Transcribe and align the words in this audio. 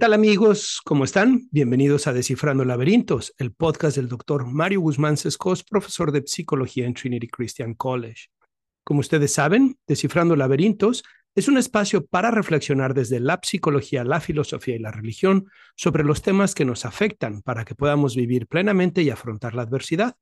tal 0.00 0.14
amigos? 0.14 0.80
¿Cómo 0.82 1.04
están? 1.04 1.46
Bienvenidos 1.50 2.06
a 2.06 2.14
Descifrando 2.14 2.64
Laberintos, 2.64 3.34
el 3.36 3.52
podcast 3.52 3.96
del 3.96 4.08
doctor 4.08 4.46
Mario 4.46 4.80
Guzmán 4.80 5.18
Sescos, 5.18 5.62
profesor 5.62 6.10
de 6.10 6.22
psicología 6.26 6.86
en 6.86 6.94
Trinity 6.94 7.28
Christian 7.28 7.74
College. 7.74 8.28
Como 8.82 9.00
ustedes 9.00 9.34
saben, 9.34 9.76
Descifrando 9.86 10.36
Laberintos 10.36 11.04
es 11.34 11.48
un 11.48 11.58
espacio 11.58 12.06
para 12.06 12.30
reflexionar 12.30 12.94
desde 12.94 13.20
la 13.20 13.40
psicología, 13.42 14.02
la 14.02 14.20
filosofía 14.20 14.76
y 14.76 14.78
la 14.78 14.90
religión 14.90 15.50
sobre 15.76 16.02
los 16.02 16.22
temas 16.22 16.54
que 16.54 16.64
nos 16.64 16.86
afectan 16.86 17.42
para 17.42 17.66
que 17.66 17.74
podamos 17.74 18.16
vivir 18.16 18.46
plenamente 18.46 19.02
y 19.02 19.10
afrontar 19.10 19.54
la 19.54 19.62
adversidad. 19.62 20.16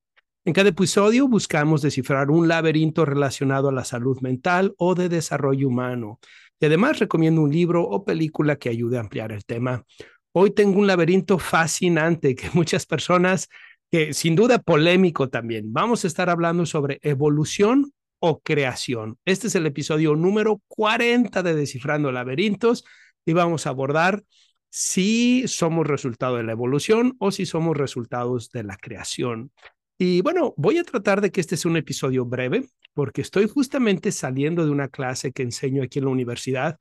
En 0.45 0.55
cada 0.55 0.71
episodio 0.71 1.29
buscamos 1.29 1.83
descifrar 1.83 2.33
un 2.33 2.49
laberinto 2.49 3.05
relacionado 3.05 3.69
a 3.69 3.73
la 3.73 3.85
salud 3.85 4.19
mental 4.23 4.75
o 4.77 4.97
de 4.97 5.09
desarrollo 5.09 5.69
humano 5.69 6.19
y 6.61 6.67
además 6.67 6.99
recomiendo 6.99 7.43
un 7.43 7.53
libro 7.53 7.83
o 7.83 8.05
película 8.05 8.57
que 8.57 8.69
ayude 8.69 8.97
a 8.97 9.01
ampliar 9.01 9.33
el 9.33 9.45
tema. 9.45 9.85
Hoy 10.33 10.51
tengo 10.51 10.79
un 10.79 10.87
laberinto 10.87 11.39
fascinante 11.39 12.35
que 12.35 12.51
muchas 12.55 12.87
personas, 12.87 13.49
que 13.91 14.13
sin 14.13 14.37
duda 14.37 14.59
polémico 14.59 15.29
también, 15.29 15.73
vamos 15.73 16.05
a 16.05 16.09
estar 16.09 16.31
hablando 16.31 16.67
sobre 16.67 16.99
evolución 17.03 17.93
o 18.21 18.41
creación. 18.41 19.19
Este 19.25 19.47
es 19.47 19.55
el 19.55 19.67
episodio 19.67 20.17
número 20.17 20.61
40 20.69 21.43
de 21.43 21.55
Descifrando 21.55 22.11
Laberintos 22.11 22.85
y 23.25 23.33
vamos 23.33 23.67
a 23.67 23.71
abordar 23.71 24.23
si 24.71 25.47
somos 25.47 25.87
resultado 25.87 26.37
de 26.37 26.43
la 26.43 26.53
evolución 26.53 27.17
o 27.21 27.31
si 27.31 27.47
somos 27.47 27.77
resultados 27.77 28.51
de 28.51 28.65
la 28.65 28.77
creación. 28.77 29.53
Y 30.01 30.23
bueno, 30.23 30.55
voy 30.57 30.79
a 30.79 30.85
tratar 30.85 31.21
de 31.21 31.33
que 31.33 31.41
este 31.41 31.57
sea 31.57 31.71
un 31.71 31.77
episodio 31.77 32.25
breve, 32.25 32.65
porque 32.95 33.21
estoy 33.21 33.49
justamente 33.49 34.13
saliendo 34.13 34.65
de 34.65 34.71
una 34.71 34.89
clase 34.89 35.33
que 35.33 35.43
enseño 35.43 35.83
aquí 35.83 35.99
en 35.99 36.05
la 36.05 36.13
universidad, 36.13 36.79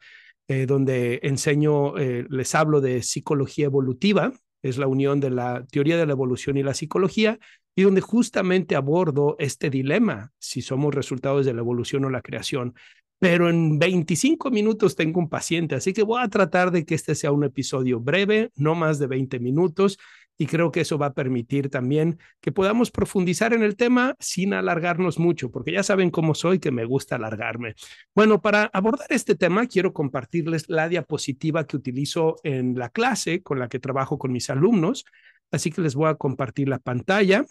eh, 0.48 0.68
donde 0.68 1.20
enseño, 1.24 1.98
eh, 1.98 2.28
les 2.30 2.54
hablo 2.54 2.80
de 2.80 3.02
psicología 3.02 3.66
evolutiva, 3.66 4.34
es 4.62 4.78
la 4.78 4.86
unión 4.86 5.20
de 5.20 5.32
la 5.32 5.66
teoría 5.66 5.98
de 5.98 6.06
la 6.06 6.12
evolución 6.12 6.58
y 6.58 6.64
la 6.64 6.76
psicología, 6.76 7.40
y 7.76 7.84
donde 7.84 8.02
justamente 8.02 8.76
abordo 8.76 9.36
este 9.40 9.72
dilema, 9.72 10.32
si 10.38 10.62
somos 10.62 10.94
resultados 10.94 11.46
de 11.46 11.54
la 11.54 11.62
evolución 11.62 12.06
o 12.06 12.10
la 12.12 12.22
creación. 12.22 12.76
Pero 13.20 13.50
en 13.50 13.80
25 13.80 14.52
minutos 14.52 14.96
tengo 14.96 15.20
un 15.20 15.30
paciente, 15.30 15.74
así 15.74 15.92
que 15.92 16.04
voy 16.04 16.22
a 16.22 16.28
tratar 16.28 16.70
de 16.70 16.86
que 16.86 16.94
este 16.94 17.16
sea 17.16 17.32
un 17.32 17.44
episodio 17.44 18.00
breve, 18.00 18.52
no 18.56 18.76
más 18.76 19.00
de 19.00 19.08
20 19.08 19.40
minutos, 19.40 19.98
y 20.38 20.46
creo 20.46 20.72
que 20.72 20.82
eso 20.82 20.98
va 20.98 21.08
a 21.08 21.14
permitir 21.14 21.70
también 21.70 22.20
que 22.42 22.52
podamos 22.52 22.92
profundizar 22.92 23.54
en 23.54 23.64
el 23.64 23.76
tema 23.76 24.16
sin 24.20 24.54
alargarnos 24.54 25.18
mucho, 25.18 25.52
porque 25.52 25.72
ya 25.72 25.84
saben 25.84 26.12
cómo 26.12 26.36
soy, 26.36 26.60
que 26.60 26.72
me 26.72 26.86
gusta 26.86 27.16
alargarme. 27.16 27.76
Bueno, 28.14 28.42
para 28.42 28.66
abordar 28.74 29.08
este 29.10 29.36
tema, 29.36 29.66
quiero 29.68 29.94
compartirles 29.94 30.70
la 30.70 30.90
diapositiva 30.90 31.66
que 31.66 31.78
utilizo 31.78 32.36
en 32.44 32.78
la 32.78 32.90
clase 32.90 33.42
con 33.42 33.60
la 33.60 33.68
que 33.68 33.80
trabajo 33.80 34.18
con 34.20 34.32
mis 34.32 34.50
alumnos, 34.50 35.06
así 35.52 35.72
que 35.72 35.82
les 35.82 35.96
voy 35.96 36.10
a 36.10 36.16
compartir 36.16 36.70
la 36.70 36.80
pantalla, 36.80 37.46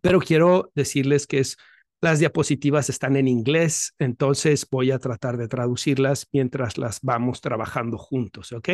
pero 0.00 0.20
quiero 0.20 0.70
decirles 0.74 1.26
que 1.26 1.38
es 1.38 1.56
las 2.02 2.18
diapositivas 2.18 2.90
están 2.90 3.16
en 3.16 3.26
inglés, 3.26 3.94
entonces 3.98 4.66
voy 4.70 4.90
a 4.90 4.98
tratar 4.98 5.38
de 5.38 5.48
traducirlas 5.48 6.28
mientras 6.30 6.76
las 6.76 7.00
vamos 7.00 7.40
trabajando 7.40 7.96
juntos, 7.96 8.52
¿ok? 8.52 8.68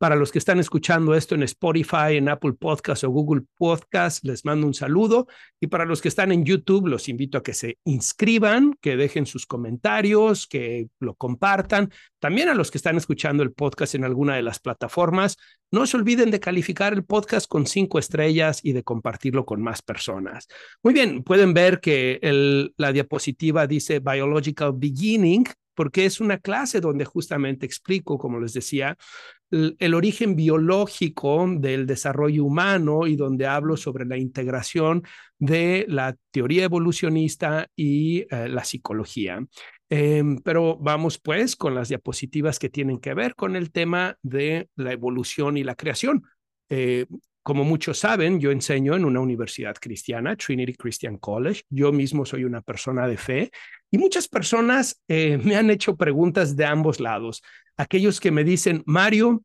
Para 0.00 0.16
los 0.16 0.32
que 0.32 0.38
están 0.38 0.58
escuchando 0.58 1.14
esto 1.14 1.34
en 1.34 1.42
Spotify, 1.42 2.16
en 2.16 2.30
Apple 2.30 2.54
Podcast 2.54 3.04
o 3.04 3.10
Google 3.10 3.42
Podcast, 3.58 4.24
les 4.24 4.46
mando 4.46 4.66
un 4.66 4.72
saludo. 4.72 5.26
Y 5.60 5.66
para 5.66 5.84
los 5.84 6.00
que 6.00 6.08
están 6.08 6.32
en 6.32 6.46
YouTube, 6.46 6.86
los 6.86 7.10
invito 7.10 7.36
a 7.36 7.42
que 7.42 7.52
se 7.52 7.76
inscriban, 7.84 8.78
que 8.80 8.96
dejen 8.96 9.26
sus 9.26 9.44
comentarios, 9.44 10.46
que 10.46 10.88
lo 11.00 11.16
compartan. 11.16 11.92
También 12.18 12.48
a 12.48 12.54
los 12.54 12.70
que 12.70 12.78
están 12.78 12.96
escuchando 12.96 13.42
el 13.42 13.52
podcast 13.52 13.94
en 13.94 14.04
alguna 14.04 14.36
de 14.36 14.42
las 14.42 14.58
plataformas, 14.58 15.36
no 15.70 15.86
se 15.86 15.98
olviden 15.98 16.30
de 16.30 16.40
calificar 16.40 16.94
el 16.94 17.04
podcast 17.04 17.46
con 17.46 17.66
cinco 17.66 17.98
estrellas 17.98 18.60
y 18.62 18.72
de 18.72 18.82
compartirlo 18.82 19.44
con 19.44 19.60
más 19.60 19.82
personas. 19.82 20.48
Muy 20.82 20.94
bien, 20.94 21.22
pueden 21.22 21.52
ver 21.52 21.78
que 21.78 22.18
la 22.78 22.92
diapositiva 22.92 23.66
dice 23.66 23.98
Biological 23.98 24.72
Beginning, 24.74 25.44
porque 25.80 26.04
es 26.04 26.20
una 26.20 26.36
clase 26.36 26.78
donde 26.78 27.06
justamente 27.06 27.64
explico, 27.64 28.18
como 28.18 28.38
les 28.38 28.52
decía, 28.52 28.98
el, 29.50 29.94
origen 29.94 30.36
biológico 30.36 31.48
del 31.56 31.86
desarrollo 31.86 32.44
humano 32.44 33.06
y 33.06 33.16
donde 33.16 33.46
hablo 33.46 33.78
sobre 33.78 34.04
la 34.04 34.18
integración 34.18 35.02
de 35.38 35.86
la 35.88 36.14
teoría 36.32 36.64
evolucionista 36.64 37.66
y 37.74 38.26
eh, 38.30 38.50
la 38.50 38.62
psicología. 38.62 39.42
Em, 39.88 40.36
pero 40.44 40.76
vamos 40.76 41.18
pues 41.18 41.56
con 41.56 41.74
las 41.74 41.88
diapositivas 41.88 42.58
que 42.58 42.68
tienen 42.68 42.98
que 42.98 43.14
ver 43.14 43.34
con 43.34 43.56
el 43.56 43.72
tema 43.72 44.18
de 44.20 44.68
la 44.76 44.92
evolución 44.92 45.56
y 45.56 45.64
la 45.64 45.76
creación. 45.76 46.24
Eh, 46.68 47.06
como 47.42 47.64
muchos 47.64 47.98
saben, 47.98 48.38
yo 48.38 48.50
enseño 48.50 48.96
en 48.96 49.06
una 49.06 49.20
universidad 49.20 49.76
cristiana, 49.80 50.36
Trinity 50.36 50.74
Christian 50.74 51.16
College. 51.16 51.62
Yo 51.70 51.90
mismo 51.90 52.26
soy 52.26 52.44
una 52.44 52.60
persona 52.60 53.08
de 53.08 53.16
fe 53.16 53.50
y 53.90 53.98
muchas 53.98 54.28
personas 54.28 55.02
eh, 55.08 55.38
me 55.38 55.56
han 55.56 55.70
hecho 55.70 55.96
preguntas 55.96 56.56
de 56.56 56.64
ambos 56.64 57.00
lados. 57.00 57.42
Aquellos 57.76 58.20
que 58.20 58.30
me 58.30 58.44
dicen, 58.44 58.82
Mario, 58.86 59.42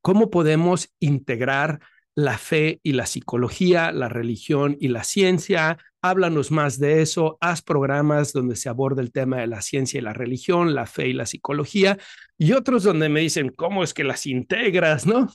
¿cómo 0.00 0.30
podemos 0.30 0.88
integrar 0.98 1.80
la 2.16 2.38
fe 2.38 2.80
y 2.82 2.92
la 2.92 3.06
psicología, 3.06 3.92
la 3.92 4.08
religión 4.08 4.76
y 4.80 4.88
la 4.88 5.04
ciencia? 5.04 5.78
Háblanos 6.02 6.50
más 6.50 6.78
de 6.78 7.00
eso, 7.02 7.38
haz 7.40 7.62
programas 7.62 8.32
donde 8.32 8.56
se 8.56 8.68
aborda 8.68 9.02
el 9.02 9.12
tema 9.12 9.38
de 9.38 9.46
la 9.46 9.62
ciencia 9.62 9.98
y 9.98 10.02
la 10.02 10.12
religión, 10.12 10.74
la 10.74 10.86
fe 10.86 11.08
y 11.08 11.12
la 11.12 11.26
psicología, 11.26 11.98
y 12.36 12.52
otros 12.52 12.82
donde 12.82 13.08
me 13.08 13.20
dicen, 13.20 13.50
¿cómo 13.50 13.84
es 13.84 13.94
que 13.94 14.04
las 14.04 14.26
integras? 14.26 15.06
¿No? 15.06 15.28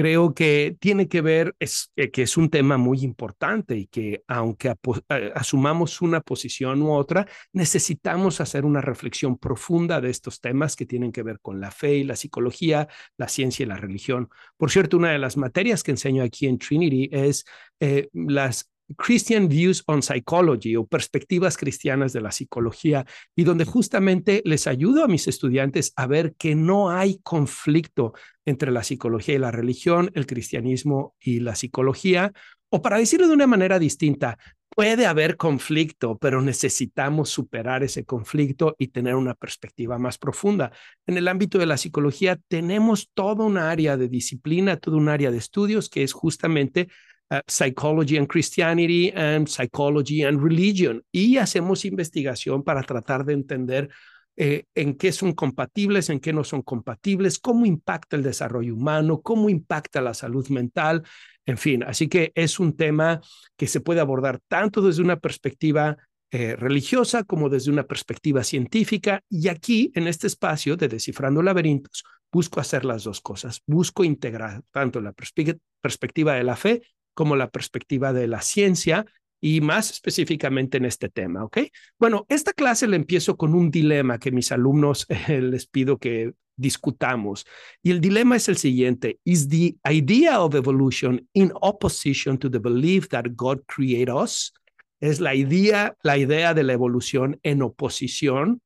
Creo 0.00 0.32
que 0.32 0.78
tiene 0.80 1.08
que 1.08 1.20
ver, 1.20 1.54
es, 1.58 1.92
que 1.94 2.22
es 2.22 2.38
un 2.38 2.48
tema 2.48 2.78
muy 2.78 3.00
importante 3.00 3.76
y 3.76 3.86
que 3.86 4.24
aunque 4.26 4.72
eh, 5.10 5.32
asumamos 5.34 6.00
una 6.00 6.22
posición 6.22 6.80
u 6.80 6.92
otra, 6.92 7.28
necesitamos 7.52 8.40
hacer 8.40 8.64
una 8.64 8.80
reflexión 8.80 9.36
profunda 9.36 10.00
de 10.00 10.08
estos 10.08 10.40
temas 10.40 10.74
que 10.74 10.86
tienen 10.86 11.12
que 11.12 11.22
ver 11.22 11.38
con 11.40 11.60
la 11.60 11.70
fe 11.70 11.96
y 11.96 12.04
la 12.04 12.16
psicología, 12.16 12.88
la 13.18 13.28
ciencia 13.28 13.64
y 13.64 13.66
la 13.66 13.76
religión. 13.76 14.30
Por 14.56 14.70
cierto, 14.70 14.96
una 14.96 15.12
de 15.12 15.18
las 15.18 15.36
materias 15.36 15.82
que 15.82 15.90
enseño 15.90 16.22
aquí 16.22 16.46
en 16.46 16.58
Trinity 16.58 17.10
es 17.12 17.44
eh, 17.78 18.08
las 18.14 18.69
Christian 18.96 19.48
Views 19.48 19.82
on 19.86 20.02
Psychology 20.02 20.76
o 20.76 20.86
perspectivas 20.86 21.56
cristianas 21.56 22.12
de 22.12 22.20
la 22.20 22.32
psicología 22.32 23.06
y 23.36 23.44
donde 23.44 23.64
justamente 23.64 24.42
les 24.44 24.66
ayudo 24.66 25.04
a 25.04 25.08
mis 25.08 25.28
estudiantes 25.28 25.92
a 25.96 26.06
ver 26.06 26.34
que 26.36 26.54
no 26.54 26.90
hay 26.90 27.18
conflicto 27.22 28.12
entre 28.44 28.70
la 28.70 28.82
psicología 28.82 29.34
y 29.34 29.38
la 29.38 29.50
religión, 29.50 30.10
el 30.14 30.26
cristianismo 30.26 31.14
y 31.20 31.40
la 31.40 31.54
psicología, 31.54 32.32
o 32.68 32.82
para 32.82 32.98
decirlo 32.98 33.26
de 33.26 33.34
una 33.34 33.46
manera 33.46 33.78
distinta, 33.78 34.38
puede 34.68 35.06
haber 35.06 35.36
conflicto, 35.36 36.16
pero 36.18 36.40
necesitamos 36.40 37.28
superar 37.28 37.82
ese 37.82 38.04
conflicto 38.04 38.76
y 38.78 38.88
tener 38.88 39.16
una 39.16 39.34
perspectiva 39.34 39.98
más 39.98 40.16
profunda. 40.18 40.72
En 41.06 41.16
el 41.16 41.28
ámbito 41.28 41.58
de 41.58 41.66
la 41.66 41.76
psicología 41.76 42.38
tenemos 42.48 43.10
toda 43.12 43.44
un 43.44 43.58
área 43.58 43.96
de 43.96 44.08
disciplina, 44.08 44.76
todo 44.76 44.96
un 44.96 45.08
área 45.08 45.30
de 45.30 45.38
estudios 45.38 45.90
que 45.90 46.02
es 46.04 46.12
justamente 46.12 46.88
Uh, 47.32 47.38
psychology 47.46 48.16
and 48.16 48.26
Christianity 48.26 49.12
and 49.14 49.46
Psychology 49.46 50.24
and 50.24 50.42
Religion 50.42 51.00
y 51.12 51.36
hacemos 51.36 51.84
investigación 51.84 52.64
para 52.64 52.82
tratar 52.82 53.24
de 53.24 53.34
entender 53.34 53.88
eh, 54.36 54.64
en 54.74 54.94
qué 54.94 55.12
son 55.12 55.34
compatibles, 55.34 56.10
en 56.10 56.18
qué 56.18 56.32
no 56.32 56.42
son 56.42 56.62
compatibles, 56.62 57.38
cómo 57.38 57.66
impacta 57.66 58.16
el 58.16 58.24
desarrollo 58.24 58.74
humano, 58.74 59.20
cómo 59.20 59.48
impacta 59.48 60.00
la 60.00 60.12
salud 60.12 60.48
mental, 60.48 61.04
en 61.46 61.56
fin. 61.56 61.84
Así 61.84 62.08
que 62.08 62.32
es 62.34 62.58
un 62.58 62.74
tema 62.76 63.20
que 63.56 63.68
se 63.68 63.80
puede 63.80 64.00
abordar 64.00 64.40
tanto 64.48 64.82
desde 64.82 65.02
una 65.02 65.20
perspectiva 65.20 65.98
eh, 66.32 66.56
religiosa 66.56 67.22
como 67.22 67.48
desde 67.48 67.70
una 67.70 67.84
perspectiva 67.84 68.42
científica. 68.42 69.22
Y 69.28 69.46
aquí, 69.46 69.92
en 69.94 70.08
este 70.08 70.26
espacio 70.26 70.76
de 70.76 70.88
Descifrando 70.88 71.42
Laberintos, 71.42 72.02
busco 72.32 72.58
hacer 72.58 72.84
las 72.84 73.04
dos 73.04 73.20
cosas. 73.20 73.60
Busco 73.66 74.02
integrar 74.02 74.62
tanto 74.72 75.00
la 75.00 75.12
perspectiva 75.12 76.34
de 76.34 76.42
la 76.42 76.56
fe 76.56 76.82
como 77.14 77.36
la 77.36 77.50
perspectiva 77.50 78.12
de 78.12 78.26
la 78.26 78.40
ciencia 78.42 79.06
y 79.40 79.60
más 79.60 79.90
específicamente 79.90 80.76
en 80.76 80.84
este 80.84 81.08
tema, 81.08 81.44
¿ok? 81.44 81.58
Bueno, 81.98 82.26
esta 82.28 82.52
clase 82.52 82.86
la 82.86 82.96
empiezo 82.96 83.36
con 83.36 83.54
un 83.54 83.70
dilema 83.70 84.18
que 84.18 84.30
mis 84.30 84.52
alumnos 84.52 85.06
eh, 85.28 85.40
les 85.40 85.66
pido 85.66 85.98
que 85.98 86.32
discutamos. 86.56 87.46
Y 87.82 87.90
el 87.90 88.00
dilema 88.00 88.36
es 88.36 88.48
el 88.48 88.56
siguiente, 88.56 89.18
is 89.24 89.48
the 89.48 89.76
idea 89.90 90.40
of 90.40 90.54
evolution 90.54 91.26
in 91.32 91.52
opposition 91.62 92.38
to 92.38 92.50
the 92.50 92.58
belief 92.58 93.08
that 93.08 93.24
God 93.34 93.60
created 93.66 94.12
us? 94.12 94.52
Es 95.00 95.20
la 95.20 95.34
idea, 95.34 95.96
la 96.02 96.18
idea 96.18 96.52
de 96.52 96.62
la 96.62 96.74
evolución 96.74 97.40
en 97.42 97.62
oposición 97.62 98.60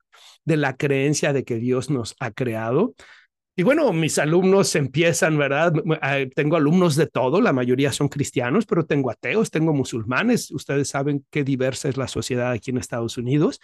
de 0.45 0.57
la 0.57 0.77
creencia 0.77 1.33
de 1.33 1.45
que 1.45 1.57
Dios 1.57 1.91
nos 1.91 2.17
ha 2.19 2.33
creado. 2.33 2.95
Y 3.57 3.63
bueno, 3.63 3.93
mis 3.93 4.19
alumnos 4.19 4.75
empiezan, 4.75 5.39
¿verdad? 5.39 5.73
Tengo 6.35 6.57
alumnos 6.57 6.97
de 6.97 7.07
todo, 7.07 7.41
la 7.41 7.53
mayoría 7.53 7.93
son 7.93 8.09
cristianos, 8.09 8.67
pero 8.67 8.85
tengo 8.85 9.13
ateos, 9.13 9.51
tengo 9.53 9.73
musulmanes. 9.73 10.51
Ustedes 10.51 10.89
saben 10.89 11.25
qué 11.31 11.45
diversa 11.45 11.89
es 11.89 11.97
la 11.97 12.09
sociedad 12.09 12.51
aquí 12.51 12.73
en 12.73 12.79
Estados 12.79 13.17
Unidos. 13.17 13.61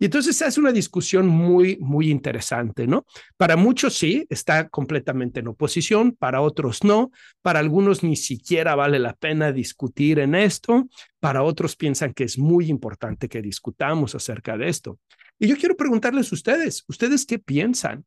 Y 0.00 0.06
entonces 0.06 0.34
se 0.34 0.46
hace 0.46 0.58
una 0.58 0.72
discusión 0.72 1.28
muy, 1.28 1.76
muy 1.78 2.10
interesante, 2.10 2.86
¿no? 2.86 3.04
Para 3.36 3.56
muchos 3.56 3.94
sí, 3.96 4.26
está 4.30 4.68
completamente 4.68 5.40
en 5.40 5.48
oposición, 5.48 6.12
para 6.12 6.40
otros 6.40 6.82
no, 6.82 7.12
para 7.42 7.58
algunos 7.58 8.02
ni 8.02 8.16
siquiera 8.16 8.74
vale 8.74 8.98
la 8.98 9.12
pena 9.12 9.52
discutir 9.52 10.18
en 10.18 10.34
esto, 10.34 10.88
para 11.20 11.42
otros 11.42 11.76
piensan 11.76 12.14
que 12.14 12.24
es 12.24 12.38
muy 12.38 12.70
importante 12.70 13.28
que 13.28 13.42
discutamos 13.42 14.14
acerca 14.14 14.56
de 14.56 14.70
esto. 14.70 14.98
Y 15.38 15.48
yo 15.48 15.56
quiero 15.56 15.76
preguntarles 15.76 16.32
a 16.32 16.34
ustedes, 16.34 16.82
¿ustedes 16.88 17.26
qué 17.26 17.38
piensan? 17.38 18.06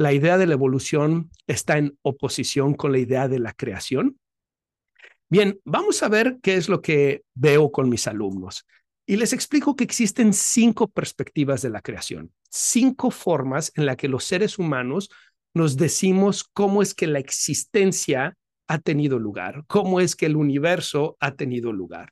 ¿La 0.00 0.14
idea 0.14 0.38
de 0.38 0.46
la 0.46 0.54
evolución 0.54 1.30
está 1.46 1.76
en 1.76 1.98
oposición 2.00 2.72
con 2.72 2.90
la 2.90 2.98
idea 2.98 3.28
de 3.28 3.38
la 3.38 3.52
creación? 3.52 4.18
Bien, 5.28 5.60
vamos 5.66 6.02
a 6.02 6.08
ver 6.08 6.38
qué 6.42 6.54
es 6.54 6.70
lo 6.70 6.80
que 6.80 7.24
veo 7.34 7.70
con 7.70 7.90
mis 7.90 8.06
alumnos. 8.06 8.64
Y 9.04 9.16
les 9.16 9.34
explico 9.34 9.76
que 9.76 9.84
existen 9.84 10.32
cinco 10.32 10.88
perspectivas 10.88 11.60
de 11.60 11.68
la 11.68 11.82
creación, 11.82 12.32
cinco 12.48 13.10
formas 13.10 13.72
en 13.74 13.84
las 13.84 13.98
que 13.98 14.08
los 14.08 14.24
seres 14.24 14.58
humanos 14.58 15.10
nos 15.52 15.76
decimos 15.76 16.44
cómo 16.50 16.80
es 16.80 16.94
que 16.94 17.06
la 17.06 17.18
existencia 17.18 18.38
ha 18.68 18.78
tenido 18.78 19.18
lugar, 19.18 19.64
cómo 19.66 20.00
es 20.00 20.16
que 20.16 20.24
el 20.24 20.36
universo 20.36 21.18
ha 21.20 21.34
tenido 21.34 21.74
lugar. 21.74 22.10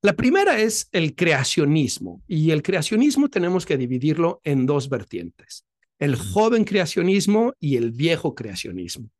La 0.00 0.14
primera 0.14 0.58
es 0.58 0.88
el 0.92 1.14
creacionismo 1.14 2.22
y 2.26 2.52
el 2.52 2.62
creacionismo 2.62 3.28
tenemos 3.28 3.66
que 3.66 3.76
dividirlo 3.76 4.40
en 4.44 4.64
dos 4.64 4.88
vertientes, 4.88 5.67
el 5.98 6.16
joven 6.16 6.64
creacionismo 6.64 7.54
y 7.60 7.76
el 7.76 7.92
viejo 7.92 8.34
creacionismo. 8.34 9.10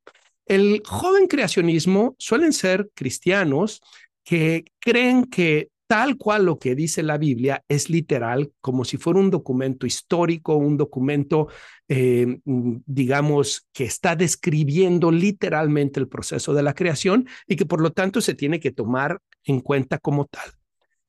El 0.47 0.83
joven 0.85 1.27
creacionismo 1.27 2.17
suelen 2.19 2.53
ser 2.53 2.91
cristianos 2.95 3.83
que 4.25 4.65
creen 4.81 5.25
que 5.25 5.69
tal 5.89 6.19
cual 6.19 6.45
lo 6.45 6.59
que 6.59 6.75
dice 6.75 7.03
la 7.03 7.17
Biblia 7.17 7.65
es 7.67 7.89
literal, 7.89 8.53
como 8.61 8.85
si 8.85 8.99
fuera 8.99 9.19
un 9.19 9.31
documento 9.31 9.87
histórico, 9.87 10.55
un 10.55 10.77
documento, 10.77 11.49
eh, 11.89 12.39
digamos, 12.45 13.67
que 13.73 13.85
está 13.85 14.15
describiendo 14.15 15.11
literalmente 15.11 15.99
el 15.99 16.09
proceso 16.09 16.53
de 16.53 16.63
la 16.63 16.75
creación 16.75 17.27
y 17.47 17.57
que 17.57 17.65
por 17.65 17.81
lo 17.81 17.91
tanto 17.93 18.21
se 18.21 18.35
tiene 18.35 18.61
que 18.61 18.71
tomar 18.71 19.19
en 19.45 19.61
cuenta 19.61 19.99
como 19.99 20.27
tal. 20.27 20.53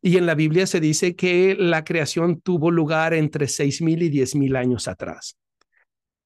Y 0.02 0.16
en 0.16 0.26
la 0.26 0.36
Biblia 0.36 0.66
se 0.66 0.80
dice 0.80 1.14
que 1.16 1.56
la 1.60 1.84
creación 1.84 2.40
tuvo 2.40 2.72
lugar 2.72 3.14
entre 3.14 3.48
6.000 3.48 4.04
y 4.04 4.10
10.000 4.10 4.58
años 4.58 4.88
atrás. 4.88 5.39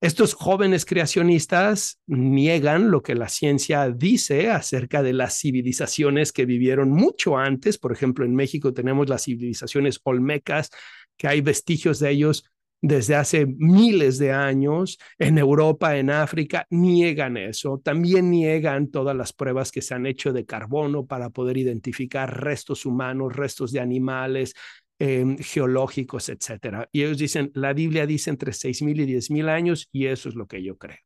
Estos 0.03 0.33
jóvenes 0.33 0.83
creacionistas 0.83 2.01
niegan 2.07 2.91
lo 2.91 3.01
que 3.01 3.15
la 3.15 3.29
ciencia 3.29 3.89
dice 3.89 4.51
acerca 4.51 5.01
de 5.01 5.13
las 5.13 5.39
civilizaciones 5.39 6.33
que 6.33 6.45
vivieron 6.45 6.91
mucho 6.91 7.37
antes. 7.37 7.77
Por 7.77 7.93
ejemplo, 7.93 8.25
en 8.25 8.35
México 8.35 8.73
tenemos 8.73 9.07
las 9.07 9.23
civilizaciones 9.23 10.01
olmecas, 10.03 10.71
que 11.15 11.29
hay 11.29 11.39
vestigios 11.39 11.99
de 11.99 12.09
ellos 12.09 12.43
desde 12.81 13.15
hace 13.15 13.45
miles 13.45 14.17
de 14.17 14.33
años. 14.33 14.99
En 15.17 15.37
Europa, 15.37 15.95
en 15.95 16.09
África, 16.09 16.67
niegan 16.69 17.37
eso. 17.37 17.79
También 17.81 18.29
niegan 18.29 18.91
todas 18.91 19.15
las 19.15 19.31
pruebas 19.31 19.71
que 19.71 19.81
se 19.81 19.93
han 19.93 20.05
hecho 20.05 20.33
de 20.33 20.45
carbono 20.45 21.05
para 21.05 21.29
poder 21.29 21.57
identificar 21.57 22.43
restos 22.43 22.85
humanos, 22.85 23.33
restos 23.33 23.71
de 23.71 23.79
animales, 23.79 24.53
Em, 24.99 25.37
geológicos, 25.37 26.29
etcétera. 26.29 26.87
Y 26.91 27.01
ellos 27.01 27.17
dicen, 27.17 27.51
la 27.55 27.73
Biblia 27.73 28.05
dice 28.05 28.29
entre 28.29 28.53
6.000 28.53 29.01
y 29.01 29.05
10.000 29.05 29.49
años 29.49 29.89
y 29.91 30.05
eso 30.05 30.29
es 30.29 30.35
lo 30.35 30.47
que 30.47 30.63
yo 30.63 30.77
creo. 30.77 30.97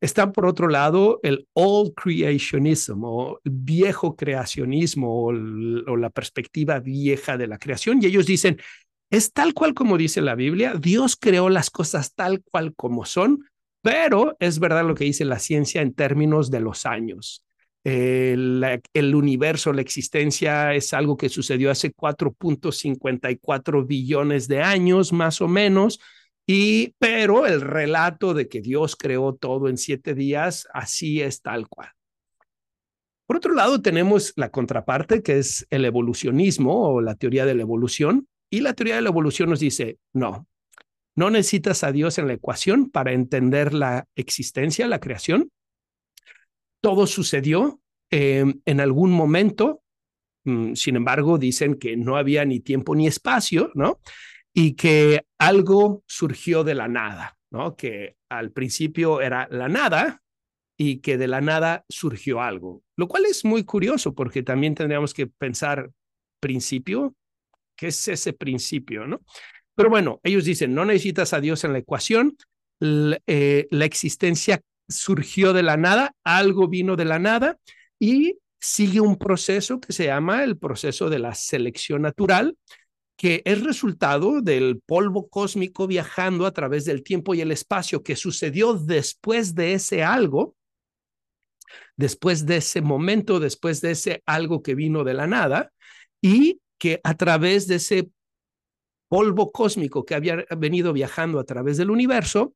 Está 0.00 0.32
por 0.32 0.46
otro 0.46 0.68
lado 0.68 1.18
el 1.22 1.46
old 1.54 1.92
creationism 1.94 3.02
o 3.04 3.40
viejo 3.42 4.14
creacionismo 4.14 5.24
o 5.24 5.32
la 5.32 6.10
perspectiva 6.10 6.78
vieja 6.78 7.36
de 7.36 7.48
la 7.48 7.58
creación 7.58 8.00
y 8.00 8.06
ellos 8.06 8.26
dicen, 8.26 8.58
es 9.10 9.32
tal 9.32 9.54
cual 9.54 9.74
como 9.74 9.98
dice 9.98 10.22
la 10.22 10.34
Biblia, 10.36 10.74
Dios 10.74 11.16
creó 11.16 11.50
las 11.50 11.70
cosas 11.70 12.14
tal 12.14 12.42
cual 12.42 12.74
como 12.74 13.04
son, 13.04 13.44
pero 13.82 14.36
es 14.38 14.60
verdad 14.60 14.86
lo 14.86 14.94
que 14.94 15.04
dice 15.04 15.24
la 15.24 15.40
ciencia 15.40 15.82
en 15.82 15.94
términos 15.94 16.50
de 16.50 16.60
los 16.60 16.86
años 16.86 17.43
el, 17.84 19.14
universo, 19.14 19.72
la 19.72 19.82
existencia 19.82 20.74
es 20.74 20.94
algo 20.94 21.16
que 21.16 21.28
sucedió 21.28 21.70
hace 21.70 21.92
4.54 21.94 23.86
billones 23.86 24.48
de 24.48 24.62
años, 24.62 25.12
más 25.12 25.40
o 25.42 25.48
menos, 25.48 26.00
y 26.46 26.94
pero 26.98 27.46
el 27.46 27.60
relato 27.60 28.34
de 28.34 28.48
que 28.48 28.60
Dios 28.60 28.96
creó 28.96 29.34
todo 29.34 29.68
en 29.68 29.76
siete 29.76 30.14
días, 30.14 30.66
así 30.72 31.20
es 31.20 31.42
tal 31.42 31.68
cual. 31.68 31.90
Por 33.26 33.36
otro 33.36 33.54
lado, 33.54 33.80
tenemos 33.80 34.32
la 34.36 34.50
contraparte, 34.50 35.22
que 35.22 35.38
es 35.38 35.66
el 35.70 35.84
evolucionismo 35.84 36.94
o 36.94 37.00
la 37.00 37.14
teoría 37.14 37.46
de 37.46 37.54
la 37.54 37.62
evolución. 37.62 38.28
Y 38.50 38.60
la 38.60 38.74
teoría 38.74 38.96
de 38.96 39.00
la 39.00 39.08
evolución 39.08 39.48
nos 39.48 39.60
dice, 39.60 39.98
no, 40.12 40.46
no 41.16 41.30
necesitas 41.30 41.84
a 41.84 41.92
Dios 41.92 42.18
en 42.18 42.26
la 42.26 42.34
ecuación 42.34 42.90
para 42.90 43.12
entender 43.12 43.72
la 43.72 44.06
existencia, 44.14 44.86
la 44.86 45.00
creación 45.00 45.50
todo 46.84 47.06
sucedió 47.06 47.80
em, 48.10 48.60
en 48.66 48.78
algún 48.78 49.10
momento, 49.10 49.82
mm, 50.44 50.74
sin 50.74 50.96
embargo, 50.96 51.38
dicen 51.38 51.76
que 51.76 51.96
no 51.96 52.18
había 52.18 52.44
ni 52.44 52.60
tiempo 52.60 52.94
ni 52.94 53.06
espacio, 53.06 53.70
¿no? 53.74 54.00
Y 54.52 54.74
que 54.74 55.24
algo 55.38 56.04
surgió 56.06 56.62
de 56.62 56.74
la 56.74 56.86
nada, 56.86 57.38
¿no? 57.50 57.74
Que 57.74 58.16
al 58.28 58.52
principio 58.52 59.22
era 59.22 59.48
la 59.50 59.68
nada 59.68 60.22
y 60.76 60.98
que 60.98 61.16
de 61.16 61.26
la 61.26 61.40
nada 61.40 61.86
surgió 61.88 62.42
algo, 62.42 62.82
lo 62.96 63.08
cual 63.08 63.24
es 63.24 63.46
muy 63.46 63.64
curioso 63.64 64.14
porque 64.14 64.42
también 64.42 64.74
tendríamos 64.74 65.14
que 65.14 65.26
pensar 65.26 65.90
principio, 66.40 67.14
¿qué 67.78 67.86
es 67.86 68.08
ese 68.08 68.34
principio, 68.34 69.06
no? 69.06 69.22
Pero 69.74 69.88
bueno, 69.88 70.20
ellos 70.22 70.44
dicen, 70.44 70.74
no 70.74 70.84
necesitas 70.84 71.32
a 71.32 71.40
Dios 71.40 71.64
en 71.64 71.72
la 71.72 71.78
ecuación, 71.78 72.36
eh, 73.26 73.68
la 73.70 73.86
existencia 73.86 74.60
surgió 74.88 75.52
de 75.52 75.62
la 75.62 75.76
nada, 75.76 76.14
algo 76.24 76.68
vino 76.68 76.96
de 76.96 77.04
la 77.04 77.18
nada 77.18 77.58
y 77.98 78.38
sigue 78.60 79.00
un 79.00 79.16
proceso 79.16 79.80
que 79.80 79.92
se 79.92 80.06
llama 80.06 80.42
el 80.42 80.56
proceso 80.56 81.10
de 81.10 81.18
la 81.18 81.34
selección 81.34 82.02
natural, 82.02 82.56
que 83.16 83.42
es 83.44 83.62
resultado 83.62 84.40
del 84.40 84.80
polvo 84.84 85.28
cósmico 85.28 85.86
viajando 85.86 86.46
a 86.46 86.52
través 86.52 86.84
del 86.84 87.02
tiempo 87.02 87.34
y 87.34 87.40
el 87.40 87.52
espacio 87.52 88.02
que 88.02 88.16
sucedió 88.16 88.74
después 88.74 89.54
de 89.54 89.74
ese 89.74 90.02
algo, 90.02 90.56
después 91.96 92.46
de 92.46 92.56
ese 92.56 92.80
momento, 92.80 93.38
después 93.38 93.80
de 93.80 93.92
ese 93.92 94.22
algo 94.26 94.62
que 94.62 94.74
vino 94.74 95.04
de 95.04 95.14
la 95.14 95.26
nada, 95.26 95.72
y 96.20 96.60
que 96.78 97.00
a 97.04 97.14
través 97.14 97.66
de 97.66 97.76
ese 97.76 98.10
polvo 99.08 99.52
cósmico 99.52 100.04
que 100.04 100.14
había 100.14 100.44
venido 100.56 100.92
viajando 100.92 101.38
a 101.38 101.44
través 101.44 101.76
del 101.76 101.90
universo, 101.90 102.54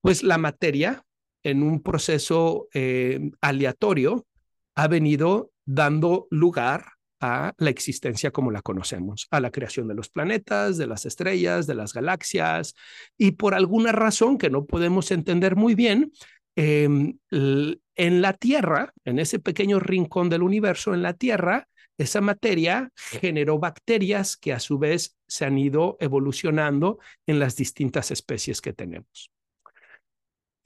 pues 0.00 0.22
la 0.22 0.38
materia 0.38 1.02
en 1.46 1.62
un 1.62 1.80
proceso 1.80 2.68
eh, 2.74 3.30
aleatorio 3.40 4.26
ha 4.74 4.88
venido 4.88 5.52
dando 5.64 6.26
lugar 6.30 6.86
a 7.20 7.54
la 7.58 7.70
existencia 7.70 8.32
como 8.32 8.50
la 8.50 8.62
conocemos, 8.62 9.28
a 9.30 9.38
la 9.38 9.52
creación 9.52 9.86
de 9.86 9.94
los 9.94 10.08
planetas, 10.08 10.76
de 10.76 10.88
las 10.88 11.06
estrellas, 11.06 11.68
de 11.68 11.76
las 11.76 11.94
galaxias, 11.94 12.74
y 13.16 13.32
por 13.32 13.54
alguna 13.54 13.92
razón 13.92 14.38
que 14.38 14.50
no 14.50 14.66
podemos 14.66 15.12
entender 15.12 15.54
muy 15.54 15.76
bien, 15.76 16.12
em, 16.56 17.16
en 17.30 18.22
la 18.22 18.32
Tierra, 18.32 18.92
en 19.04 19.20
ese 19.20 19.38
pequeño 19.38 19.78
rincón 19.78 20.28
del 20.28 20.42
universo, 20.42 20.94
en 20.94 21.02
la 21.02 21.14
Tierra, 21.14 21.68
esa 21.96 22.20
materia 22.20 22.90
generó 22.96 23.58
bacterias 23.58 24.36
que 24.36 24.52
a 24.52 24.58
su 24.58 24.78
vez 24.78 25.16
se 25.28 25.44
han 25.44 25.58
ido 25.58 25.96
evolucionando 26.00 26.98
en 27.26 27.38
las 27.38 27.54
distintas 27.56 28.10
especies 28.10 28.60
que 28.60 28.72
tenemos. 28.72 29.30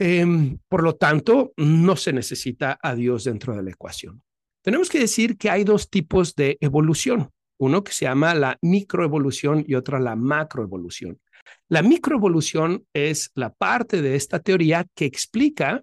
Em, 0.02 0.56
por 0.66 0.82
lo 0.82 0.94
tanto, 0.94 1.52
no 1.58 1.94
se 1.94 2.14
necesita 2.14 2.78
a 2.82 2.94
Dios 2.94 3.24
dentro 3.24 3.54
de 3.54 3.62
la 3.62 3.70
ecuación. 3.70 4.22
Tenemos 4.62 4.88
que 4.88 4.98
decir 4.98 5.36
que 5.36 5.50
hay 5.50 5.62
dos 5.62 5.90
tipos 5.90 6.34
de 6.34 6.56
evolución, 6.62 7.28
uno 7.58 7.84
que 7.84 7.92
se 7.92 8.06
llama 8.06 8.34
la 8.34 8.56
microevolución 8.62 9.62
y 9.68 9.74
otra 9.74 10.00
la 10.00 10.16
macroevolución. 10.16 11.20
La 11.68 11.82
microevolución 11.82 12.86
es 12.94 13.30
la 13.34 13.52
parte 13.52 14.00
de 14.00 14.16
esta 14.16 14.38
teoría 14.38 14.86
que 14.94 15.04
explica 15.04 15.82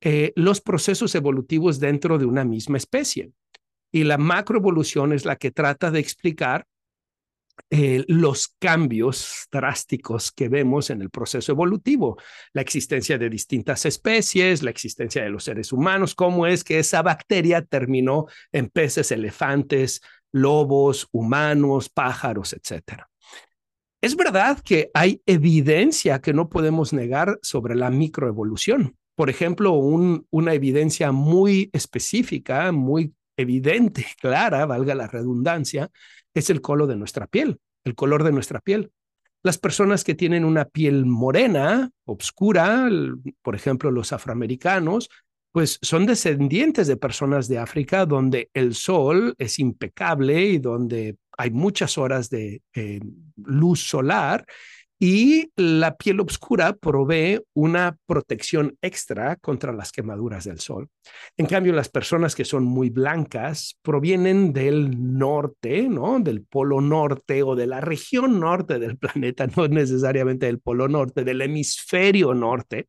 eh, 0.00 0.32
los 0.36 0.62
procesos 0.62 1.14
evolutivos 1.14 1.78
dentro 1.78 2.16
de 2.16 2.24
una 2.24 2.46
misma 2.46 2.78
especie. 2.78 3.30
Y 3.92 4.04
la 4.04 4.16
macroevolución 4.16 5.12
es 5.12 5.26
la 5.26 5.36
que 5.36 5.50
trata 5.50 5.90
de 5.90 6.00
explicar 6.00 6.66
eh, 7.68 8.04
los 8.08 8.48
cambios 8.58 9.48
drásticos 9.50 10.32
que 10.32 10.48
vemos 10.48 10.90
en 10.90 11.02
el 11.02 11.10
proceso 11.10 11.52
evolutivo, 11.52 12.18
la 12.52 12.62
existencia 12.62 13.18
de 13.18 13.28
distintas 13.28 13.84
especies, 13.86 14.62
la 14.62 14.70
existencia 14.70 15.22
de 15.22 15.30
los 15.30 15.44
seres 15.44 15.72
humanos, 15.72 16.14
cómo 16.14 16.46
es 16.46 16.64
que 16.64 16.78
esa 16.78 17.02
bacteria 17.02 17.62
terminó 17.62 18.26
en 18.52 18.68
peces, 18.68 19.12
elefantes, 19.12 20.00
lobos, 20.32 21.08
humanos, 21.12 21.88
pájaros, 21.88 22.52
etc. 22.52 23.04
Es 24.00 24.16
verdad 24.16 24.60
que 24.64 24.90
hay 24.94 25.20
evidencia 25.26 26.20
que 26.20 26.32
no 26.32 26.48
podemos 26.48 26.92
negar 26.92 27.38
sobre 27.42 27.74
la 27.74 27.90
microevolución. 27.90 28.96
Por 29.14 29.28
ejemplo, 29.28 29.72
una 29.74 30.54
evidencia 30.54 31.12
muy 31.12 31.68
específica, 31.74 32.72
muy 32.72 33.12
evidente, 33.40 34.06
clara, 34.20 34.66
valga 34.66 34.94
la 34.94 35.06
redundancia, 35.06 35.90
es 36.34 36.50
el 36.50 36.60
color 36.60 36.88
de 36.88 36.96
nuestra 36.96 37.26
piel, 37.26 37.58
el 37.84 37.94
color 37.94 38.24
de 38.24 38.32
nuestra 38.32 38.60
piel. 38.60 38.92
Las 39.42 39.58
personas 39.58 40.04
que 40.04 40.14
tienen 40.14 40.44
una 40.44 40.66
piel 40.66 41.06
morena, 41.06 41.90
oscura, 42.04 42.88
por 43.42 43.54
ejemplo, 43.54 43.90
los 43.90 44.12
afroamericanos, 44.12 45.08
pues 45.52 45.78
son 45.82 46.06
descendientes 46.06 46.86
de 46.86 46.96
personas 46.96 47.48
de 47.48 47.58
África 47.58 48.06
donde 48.06 48.50
el 48.54 48.74
sol 48.74 49.34
es 49.38 49.58
impecable 49.58 50.42
y 50.42 50.58
donde 50.58 51.16
hay 51.36 51.50
muchas 51.50 51.98
horas 51.98 52.28
de 52.30 52.62
eh, 52.74 53.00
luz 53.36 53.80
solar 53.80 54.44
y 55.02 55.50
la 55.56 55.96
piel 55.96 56.20
oscura 56.20 56.74
provee 56.74 57.40
una 57.54 57.96
protección 58.04 58.76
extra 58.82 59.36
contra 59.36 59.72
las 59.72 59.92
quemaduras 59.92 60.44
del 60.44 60.60
sol. 60.60 60.90
En 61.38 61.46
cambio, 61.46 61.72
las 61.72 61.88
personas 61.88 62.34
que 62.34 62.44
son 62.44 62.64
muy 62.64 62.90
blancas 62.90 63.78
provienen 63.80 64.52
del 64.52 65.18
norte, 65.18 65.88
¿no? 65.88 66.20
Del 66.20 66.44
polo 66.44 66.82
norte 66.82 67.42
o 67.42 67.56
de 67.56 67.66
la 67.66 67.80
región 67.80 68.40
norte 68.40 68.78
del 68.78 68.98
planeta, 68.98 69.46
no 69.56 69.68
necesariamente 69.68 70.44
del 70.44 70.60
polo 70.60 70.86
norte, 70.86 71.24
del 71.24 71.40
hemisferio 71.40 72.34
norte, 72.34 72.86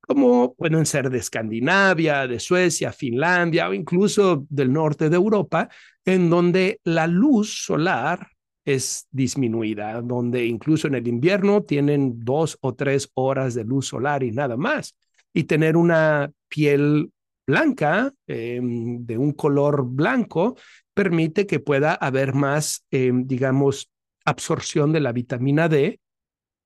como 0.00 0.54
pueden 0.54 0.86
ser 0.86 1.10
de 1.10 1.18
Escandinavia, 1.18 2.26
de 2.26 2.40
Suecia, 2.40 2.90
Finlandia 2.90 3.68
o 3.68 3.74
incluso 3.74 4.46
del 4.48 4.72
norte 4.72 5.10
de 5.10 5.16
Europa, 5.16 5.68
en 6.06 6.30
donde 6.30 6.80
la 6.84 7.06
luz 7.06 7.64
solar 7.64 8.28
es 8.64 9.06
disminuida, 9.10 10.00
donde 10.00 10.46
incluso 10.46 10.88
en 10.88 10.94
el 10.94 11.06
invierno 11.06 11.62
tienen 11.62 12.24
dos 12.24 12.58
o 12.60 12.74
tres 12.74 13.10
horas 13.14 13.54
de 13.54 13.64
luz 13.64 13.88
solar 13.88 14.22
y 14.22 14.32
nada 14.32 14.56
más. 14.56 14.96
Y 15.32 15.44
tener 15.44 15.76
una 15.76 16.30
piel 16.48 17.10
blanca, 17.46 18.12
em, 18.26 19.04
de 19.04 19.18
un 19.18 19.32
color 19.32 19.84
blanco, 19.84 20.56
permite 20.94 21.46
que 21.46 21.60
pueda 21.60 21.94
haber 21.94 22.34
más, 22.34 22.84
em, 22.90 23.26
digamos, 23.26 23.90
absorción 24.24 24.92
de 24.92 25.00
la 25.00 25.12
vitamina 25.12 25.68
D 25.68 26.00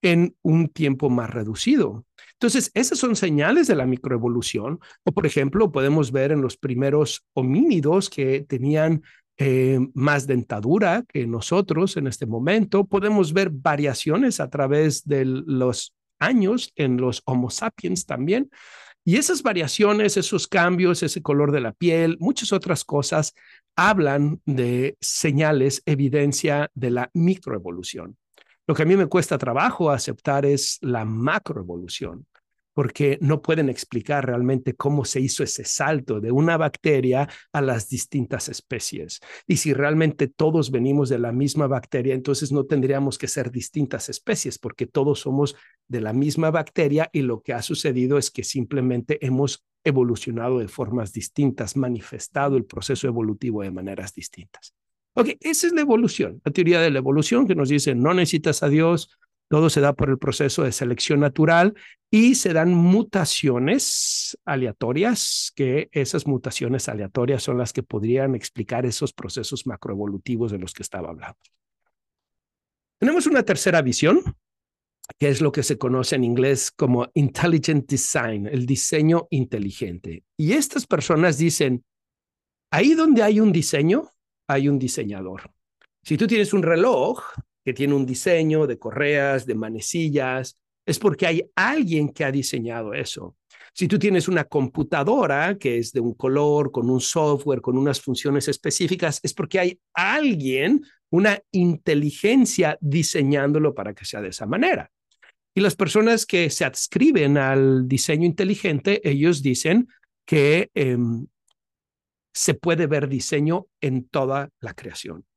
en 0.02 0.36
un 0.42 0.68
tiempo 0.68 1.10
más 1.10 1.30
reducido. 1.30 2.04
Entonces, 2.34 2.70
esas 2.74 2.98
son 2.98 3.16
señales 3.16 3.66
de 3.66 3.74
la 3.74 3.86
microevolución. 3.86 4.78
O, 5.04 5.12
por 5.12 5.26
ejemplo, 5.26 5.72
podemos 5.72 6.12
ver 6.12 6.30
en 6.30 6.40
los 6.40 6.56
primeros 6.56 7.24
homínidos 7.34 8.08
que 8.08 8.42
tenían 8.42 9.02
eh, 9.38 9.78
más 9.94 10.26
dentadura 10.26 11.04
que 11.08 11.26
nosotros 11.26 11.96
en 11.96 12.08
este 12.08 12.26
momento. 12.26 12.84
Podemos 12.84 13.32
ver 13.32 13.50
variaciones 13.50 14.40
a 14.40 14.50
través 14.50 15.06
de 15.06 15.24
los 15.24 15.94
años 16.18 16.72
en 16.74 16.96
los 16.96 17.22
Homo 17.24 17.48
sapiens 17.48 18.04
también. 18.04 18.50
Y 19.04 19.16
esas 19.16 19.42
variaciones, 19.42 20.16
esos 20.16 20.48
cambios, 20.48 21.02
ese 21.02 21.22
color 21.22 21.52
de 21.52 21.60
la 21.60 21.72
piel, 21.72 22.16
muchas 22.20 22.52
otras 22.52 22.84
cosas 22.84 23.32
hablan 23.76 24.40
de 24.44 24.98
señales, 25.00 25.82
evidencia 25.86 26.70
de 26.74 26.90
la 26.90 27.10
microevolución. 27.14 28.18
Lo 28.66 28.74
que 28.74 28.82
a 28.82 28.86
mí 28.86 28.96
me 28.96 29.06
cuesta 29.06 29.38
trabajo 29.38 29.90
aceptar 29.90 30.44
es 30.44 30.78
la 30.82 31.04
macroevolución 31.04 32.26
porque 32.78 33.18
no 33.20 33.42
pueden 33.42 33.68
explicar 33.68 34.24
realmente 34.24 34.76
cómo 34.76 35.04
se 35.04 35.18
hizo 35.18 35.42
ese 35.42 35.64
salto 35.64 36.20
de 36.20 36.30
una 36.30 36.56
bacteria 36.56 37.28
a 37.52 37.60
las 37.60 37.88
distintas 37.88 38.48
especies. 38.48 39.18
Y 39.48 39.56
si 39.56 39.72
realmente 39.72 40.28
todos 40.28 40.70
venimos 40.70 41.08
de 41.08 41.18
la 41.18 41.32
misma 41.32 41.66
bacteria, 41.66 42.14
entonces 42.14 42.52
no 42.52 42.66
tendríamos 42.66 43.18
que 43.18 43.26
ser 43.26 43.50
distintas 43.50 44.08
especies, 44.08 44.60
porque 44.60 44.86
todos 44.86 45.18
somos 45.18 45.56
de 45.88 46.00
la 46.00 46.12
misma 46.12 46.52
bacteria 46.52 47.10
y 47.12 47.22
lo 47.22 47.42
que 47.42 47.52
ha 47.52 47.62
sucedido 47.62 48.16
es 48.16 48.30
que 48.30 48.44
simplemente 48.44 49.18
hemos 49.26 49.66
evolucionado 49.82 50.60
de 50.60 50.68
formas 50.68 51.12
distintas, 51.12 51.76
manifestado 51.76 52.56
el 52.56 52.64
proceso 52.64 53.08
evolutivo 53.08 53.62
de 53.62 53.72
maneras 53.72 54.14
distintas. 54.14 54.72
Ok, 55.14 55.30
esa 55.40 55.66
es 55.66 55.72
la 55.72 55.80
evolución, 55.80 56.40
la 56.44 56.52
teoría 56.52 56.80
de 56.80 56.92
la 56.92 56.98
evolución 56.98 57.48
que 57.48 57.56
nos 57.56 57.70
dice 57.70 57.96
no 57.96 58.14
necesitas 58.14 58.62
a 58.62 58.68
Dios, 58.68 59.18
todo 59.48 59.70
se 59.70 59.80
da 59.80 59.94
por 59.94 60.10
el 60.10 60.18
proceso 60.18 60.62
de 60.62 60.72
selección 60.72 61.20
natural 61.20 61.74
y 62.10 62.34
se 62.34 62.52
dan 62.52 62.72
mutaciones 62.72 64.38
aleatorias, 64.44 65.52
que 65.54 65.88
esas 65.92 66.26
mutaciones 66.26 66.88
aleatorias 66.88 67.42
son 67.42 67.58
las 67.58 67.72
que 67.72 67.82
podrían 67.82 68.34
explicar 68.34 68.86
esos 68.86 69.12
procesos 69.12 69.66
macroevolutivos 69.66 70.52
de 70.52 70.58
los 70.58 70.72
que 70.74 70.82
estaba 70.82 71.10
hablando. 71.10 71.38
Tenemos 72.98 73.26
una 73.26 73.42
tercera 73.42 73.80
visión, 73.80 74.22
que 75.18 75.28
es 75.28 75.40
lo 75.40 75.52
que 75.52 75.62
se 75.62 75.78
conoce 75.78 76.16
en 76.16 76.24
inglés 76.24 76.70
como 76.70 77.08
intelligent 77.14 77.88
design, 77.88 78.46
el 78.46 78.66
diseño 78.66 79.26
inteligente. 79.30 80.24
Y 80.36 80.52
estas 80.52 80.86
personas 80.86 81.38
dicen, 81.38 81.84
ahí 82.70 82.94
donde 82.94 83.22
hay 83.22 83.40
un 83.40 83.52
diseño, 83.52 84.10
hay 84.46 84.68
un 84.68 84.78
diseñador. 84.78 85.50
Si 86.02 86.16
tú 86.16 86.26
tienes 86.26 86.52
un 86.52 86.62
reloj, 86.62 87.22
que 87.68 87.74
tiene 87.74 87.92
un 87.92 88.06
diseño 88.06 88.66
de 88.66 88.78
correas, 88.78 89.44
de 89.44 89.54
manecillas, 89.54 90.56
es 90.86 90.98
porque 90.98 91.26
hay 91.26 91.42
alguien 91.54 92.08
que 92.08 92.24
ha 92.24 92.32
diseñado 92.32 92.94
eso. 92.94 93.36
Si 93.74 93.86
tú 93.86 93.98
tienes 93.98 94.26
una 94.26 94.44
computadora 94.44 95.58
que 95.58 95.76
es 95.76 95.92
de 95.92 96.00
un 96.00 96.14
color, 96.14 96.72
con 96.72 96.88
un 96.88 97.02
software, 97.02 97.60
con 97.60 97.76
unas 97.76 98.00
funciones 98.00 98.48
específicas, 98.48 99.20
es 99.22 99.34
porque 99.34 99.58
hay 99.58 99.78
alguien, 99.92 100.82
una 101.10 101.38
inteligencia 101.52 102.78
diseñándolo 102.80 103.74
para 103.74 103.92
que 103.92 104.06
sea 104.06 104.22
de 104.22 104.30
esa 104.30 104.46
manera. 104.46 104.90
Y 105.54 105.60
las 105.60 105.76
personas 105.76 106.24
que 106.24 106.48
se 106.48 106.64
adscriben 106.64 107.36
al 107.36 107.86
diseño 107.86 108.24
inteligente, 108.24 109.06
ellos 109.06 109.42
dicen 109.42 109.88
que 110.24 110.70
em, 110.72 111.26
se 112.32 112.54
puede 112.54 112.86
ver 112.86 113.10
diseño 113.10 113.66
en 113.82 114.08
toda 114.08 114.48
la 114.60 114.72
creación. 114.72 115.27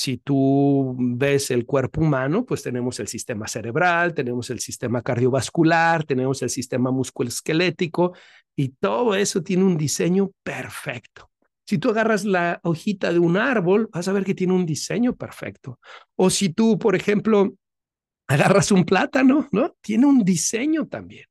Si 0.00 0.16
tú 0.16 0.96
ves 0.98 1.50
el 1.50 1.66
cuerpo 1.66 2.00
humano, 2.00 2.46
pues 2.46 2.62
tenemos 2.62 2.98
el 3.00 3.06
sistema 3.06 3.46
cerebral, 3.46 4.14
tenemos 4.14 4.48
el 4.48 4.58
sistema 4.58 5.02
cardiovascular, 5.02 6.04
tenemos 6.04 6.40
el 6.40 6.48
sistema 6.48 6.90
musculoesquelético 6.90 8.14
y 8.56 8.70
todo 8.70 9.14
eso 9.14 9.42
tiene 9.42 9.64
un 9.64 9.76
diseño 9.76 10.30
perfecto. 10.42 11.30
Si 11.66 11.76
tú 11.76 11.90
agarras 11.90 12.24
la 12.24 12.60
hojita 12.62 13.12
de 13.12 13.18
un 13.18 13.36
árbol, 13.36 13.90
vas 13.92 14.08
a 14.08 14.14
ver 14.14 14.24
que 14.24 14.34
tiene 14.34 14.54
un 14.54 14.64
diseño 14.64 15.16
perfecto. 15.16 15.78
O 16.16 16.30
si 16.30 16.48
tú, 16.48 16.78
por 16.78 16.96
ejemplo, 16.96 17.52
agarras 18.26 18.72
un 18.72 18.86
plátano, 18.86 19.48
¿no? 19.52 19.76
Tiene 19.82 20.06
un 20.06 20.24
diseño 20.24 20.88
también. 20.88 21.26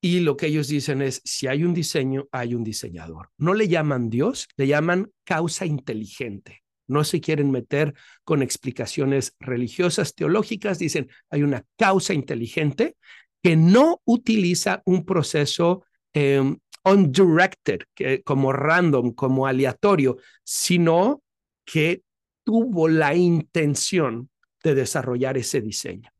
Y 0.00 0.20
lo 0.20 0.38
que 0.38 0.46
ellos 0.46 0.68
dicen 0.68 1.02
es, 1.02 1.20
si 1.26 1.46
hay 1.46 1.62
un 1.62 1.74
diseño, 1.74 2.26
hay 2.32 2.54
un 2.54 2.64
diseñador. 2.64 3.28
No 3.36 3.52
le 3.52 3.68
llaman 3.68 4.08
Dios, 4.08 4.48
le 4.56 4.66
llaman 4.66 5.12
causa 5.24 5.66
inteligente 5.66 6.61
no 6.86 7.04
se 7.04 7.20
quieren 7.20 7.50
meter 7.50 7.94
con 8.24 8.42
explicaciones 8.42 9.34
religiosas, 9.40 10.14
teológicas, 10.14 10.78
dicen, 10.78 11.08
hay 11.30 11.42
una 11.42 11.64
causa 11.76 12.14
inteligente 12.14 12.96
que 13.42 13.56
no 13.56 14.00
utiliza 14.04 14.82
un 14.84 15.04
proceso 15.04 15.84
um, 16.14 16.56
undirected, 16.84 17.80
como 18.24 18.52
random, 18.52 19.12
como 19.12 19.46
aleatorio, 19.46 20.16
sino 20.44 21.22
que 21.64 22.02
tuvo 22.44 22.88
la 22.88 23.14
intención 23.14 24.30
de 24.62 24.74
desarrollar 24.74 25.36
ese 25.38 25.60
diseño. 25.60 26.10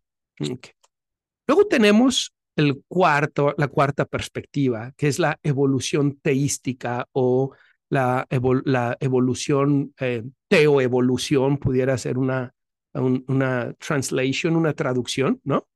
Luego 1.46 1.66
tenemos 1.66 2.32
el 2.56 2.82
cuarto, 2.86 3.54
la 3.56 3.68
cuarta 3.68 4.04
perspectiva, 4.04 4.92
que 4.96 5.08
es 5.08 5.18
la 5.18 5.38
evolución 5.42 6.18
teística 6.20 7.08
o 7.12 7.52
la, 7.92 8.26
la 8.64 8.96
evolución, 9.00 9.92
eh, 10.00 10.24
teoevolución, 10.48 11.58
pudiera 11.58 11.98
ser 11.98 12.16
una, 12.16 12.54
una 12.94 13.74
translation, 13.74 14.56
una 14.56 14.72
traducción, 14.72 15.42
¿no? 15.44 15.68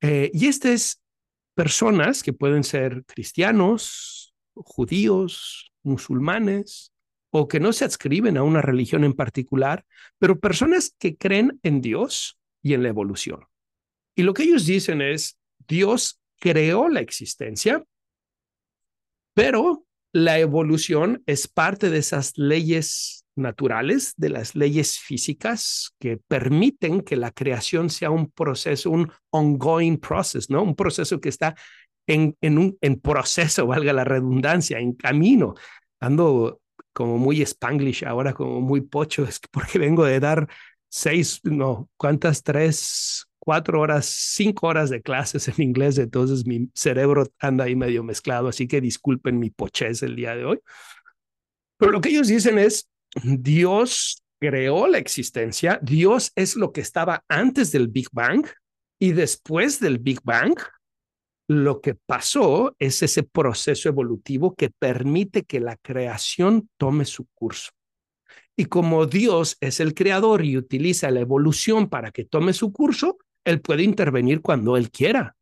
Eh, 0.00 0.30
y 0.32 0.46
estas 0.46 1.02
personas 1.54 2.22
que 2.22 2.32
pueden 2.32 2.64
ser 2.64 3.04
cristianos, 3.04 4.34
judíos, 4.54 5.74
musulmanes, 5.82 6.90
o 7.30 7.48
que 7.48 7.60
no 7.60 7.74
se 7.74 7.84
adscriben 7.84 8.38
a 8.38 8.44
una 8.44 8.62
religión 8.62 9.04
en 9.04 9.12
particular, 9.12 9.84
pero 10.18 10.40
personas 10.40 10.96
que 10.98 11.18
creen 11.18 11.60
en 11.62 11.82
Dios 11.82 12.38
y 12.62 12.72
en 12.72 12.82
la 12.82 12.88
evolución. 12.88 13.44
Y 14.16 14.22
lo 14.22 14.32
que 14.32 14.44
ellos 14.44 14.64
dicen 14.64 15.02
es, 15.02 15.38
Dios 15.68 16.18
creó 16.40 16.88
la 16.88 17.00
existencia, 17.00 17.84
pero 19.34 19.84
la 20.12 20.38
evolución 20.38 21.22
es 21.26 21.48
parte 21.48 21.90
de 21.90 21.98
esas 21.98 22.32
leyes 22.36 23.24
naturales, 23.34 24.12
de 24.16 24.28
las 24.28 24.54
leyes 24.54 24.98
físicas 24.98 25.94
que 25.98 26.18
permiten 26.18 27.00
que 27.00 27.16
la 27.16 27.30
creación 27.30 27.88
sea 27.88 28.10
un 28.10 28.30
proceso, 28.30 28.90
un 28.90 29.10
ongoing 29.30 29.98
process, 29.98 30.50
¿no? 30.50 30.62
Un 30.62 30.76
proceso 30.76 31.20
que 31.20 31.30
está 31.30 31.54
en, 32.06 32.36
en, 32.40 32.58
un 32.58 32.76
en 32.80 33.00
proceso, 33.00 33.66
valga 33.66 33.92
la 33.92 34.04
redundancia, 34.04 34.78
en 34.78 34.92
camino. 34.92 35.54
Ando 36.00 36.60
como 36.92 37.16
muy 37.16 37.40
spanglish 37.42 38.04
ahora, 38.04 38.34
como 38.34 38.60
muy 38.60 38.82
pocho, 38.82 39.24
es 39.28 39.40
porque 39.50 39.78
vengo 39.78 40.04
de 40.04 40.20
dar 40.20 40.48
seis, 40.88 41.40
no, 41.44 41.88
¿cuántas? 41.96 42.42
Tres, 42.42 43.26
cuatro 43.44 43.80
horas, 43.80 44.06
cinco 44.06 44.68
horas 44.68 44.88
de 44.88 45.02
clases 45.02 45.48
en 45.48 45.60
inglés, 45.60 45.98
entonces 45.98 46.46
mi 46.46 46.70
cerebro 46.76 47.26
anda 47.40 47.64
ahí 47.64 47.74
medio 47.74 48.04
mezclado, 48.04 48.46
así 48.46 48.68
que 48.68 48.80
disculpen 48.80 49.40
mi 49.40 49.50
pochez 49.50 50.04
el 50.04 50.14
día 50.14 50.36
de 50.36 50.44
hoy. 50.44 50.60
Pero 51.76 51.90
lo 51.90 52.00
que 52.00 52.10
ellos 52.10 52.28
dicen 52.28 52.56
es, 52.60 52.88
Dios 53.20 54.22
creó 54.38 54.86
la 54.86 54.98
existencia, 54.98 55.80
Dios 55.82 56.30
es 56.36 56.54
lo 56.54 56.70
que 56.70 56.82
estaba 56.82 57.24
antes 57.26 57.72
del 57.72 57.88
Big 57.88 58.06
Bang 58.12 58.46
y 59.00 59.10
después 59.10 59.80
del 59.80 59.98
Big 59.98 60.20
Bang, 60.22 60.54
lo 61.48 61.80
que 61.80 61.96
pasó 61.96 62.76
es 62.78 63.02
ese 63.02 63.24
proceso 63.24 63.88
evolutivo 63.88 64.54
que 64.54 64.70
permite 64.70 65.42
que 65.42 65.58
la 65.58 65.76
creación 65.76 66.70
tome 66.76 67.04
su 67.06 67.26
curso. 67.34 67.72
Y 68.56 68.66
como 68.66 69.06
Dios 69.06 69.56
es 69.60 69.80
el 69.80 69.94
creador 69.94 70.44
y 70.44 70.56
utiliza 70.56 71.10
la 71.10 71.18
evolución 71.18 71.88
para 71.88 72.12
que 72.12 72.24
tome 72.24 72.52
su 72.52 72.72
curso, 72.72 73.18
Él 73.44 73.60
puede 73.60 73.82
intervenir 73.82 74.40
cuando 74.40 74.76
Él 74.76 74.90
quiera. 74.90 75.36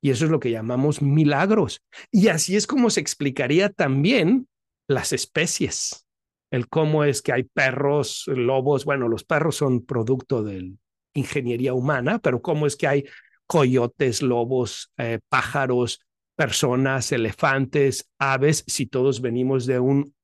Y 0.00 0.10
eso 0.10 0.24
es 0.24 0.30
lo 0.30 0.40
que 0.40 0.50
llamamos 0.50 1.00
milagros. 1.00 1.80
Y 2.10 2.28
así 2.28 2.56
es 2.56 2.66
como 2.66 2.90
se 2.90 3.00
explicaría 3.00 3.68
también 3.68 4.48
las 4.88 5.12
especies 5.12 6.06
el 6.52 6.68
cómo 6.68 7.02
es 7.02 7.22
que 7.22 7.32
hay 7.32 7.44
perros, 7.44 8.24
lobos, 8.26 8.84
bueno, 8.84 9.08
los 9.08 9.24
perros 9.24 9.56
son 9.56 9.86
producto 9.86 10.44
de 10.44 10.74
ingeniería 11.14 11.72
humana, 11.72 12.18
pero 12.18 12.42
cómo 12.42 12.66
es 12.66 12.76
que 12.76 12.86
hay 12.86 13.04
coyotes, 13.46 14.20
lobos, 14.20 14.92
eh, 14.98 15.18
pájaros, 15.30 16.02
personas, 16.36 17.10
elefantes, 17.10 18.10
aves, 18.18 18.64
si 18.66 18.84
todos 18.84 19.22
venimos 19.22 19.64
de 19.64 19.80
un 19.80 20.14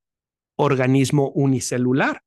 organismo 0.56 1.30
unicelular. 1.30 2.22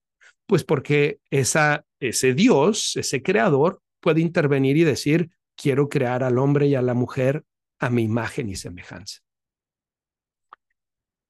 Pues 0.47 0.63
porque 0.63 1.19
ese 1.29 2.33
Dios, 2.33 2.95
ese 2.97 3.21
creador, 3.21 3.81
puede 4.01 4.21
intervenir 4.21 4.77
y 4.77 4.83
decir, 4.83 5.29
quiero 5.55 5.87
crear 5.87 6.23
al 6.23 6.37
hombre 6.37 6.67
y 6.67 6.75
a 6.75 6.81
la 6.81 6.93
mujer 6.93 7.45
a 7.79 7.89
mi 7.89 8.03
imagen 8.03 8.49
y 8.49 8.55
semejanza. 8.55 9.21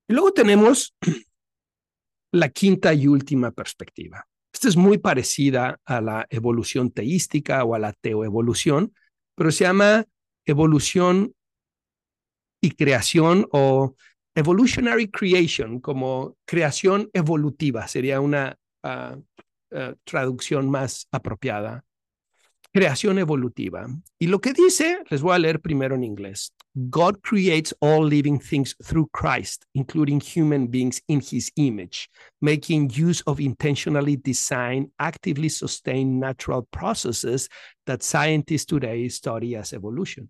Y 0.08 0.14
luego 0.14 0.34
tenemos 0.34 0.96
la 2.32 2.50
quinta 2.50 2.94
y 2.94 3.08
última 3.08 3.52
perspectiva. 3.52 4.26
Esta 4.54 4.68
es 4.68 4.76
muy 4.76 4.98
parecida 4.98 5.80
a 5.86 6.02
la 6.02 6.26
evolución 6.30 6.92
teística 6.92 7.64
o 7.64 7.76
a 7.76 7.80
la 7.80 7.94
teoevolución, 7.94 8.94
pero 9.36 9.52
se 9.52 9.64
llama 9.64 10.06
evolución 10.46 11.34
y 12.62 12.72
creación 12.72 13.48
o 13.52 13.96
evolutionary 14.36 15.10
creation, 15.10 15.80
como 15.80 16.38
creación 16.46 17.10
evolutiva, 17.14 17.88
sería 17.88 18.20
una 18.20 18.58
ah, 18.84 19.18
ah, 19.72 19.96
traducción 20.04 20.70
más 20.70 21.08
apropiada 21.12 21.84
creación 22.74 23.20
evolutiva. 23.20 23.88
Y 24.20 24.28
lo 24.28 24.40
que 24.40 24.54
dice, 24.54 25.04
les 25.10 25.22
voy 25.22 25.36
a 25.36 25.40
leer 25.40 25.60
primero 25.60 25.96
en 25.96 26.04
inglés. 26.04 26.54
God 26.74 27.22
creates 27.22 27.76
all 27.82 28.08
living 28.08 28.40
things 28.40 28.76
through 28.82 29.10
Christ, 29.12 29.66
including 29.74 30.22
human 30.22 30.68
beings 30.68 31.02
in 31.08 31.20
his 31.20 31.52
image, 31.56 32.10
making 32.40 32.90
use 32.90 33.22
of 33.26 33.40
intentionally 33.42 34.16
designed, 34.16 34.90
actively 34.98 35.50
sustained 35.50 36.20
natural 36.20 36.66
processes 36.72 37.50
that 37.86 38.04
scientists 38.04 38.66
today 38.66 39.10
study 39.10 39.56
as 39.56 39.74
evolution. 39.74 40.30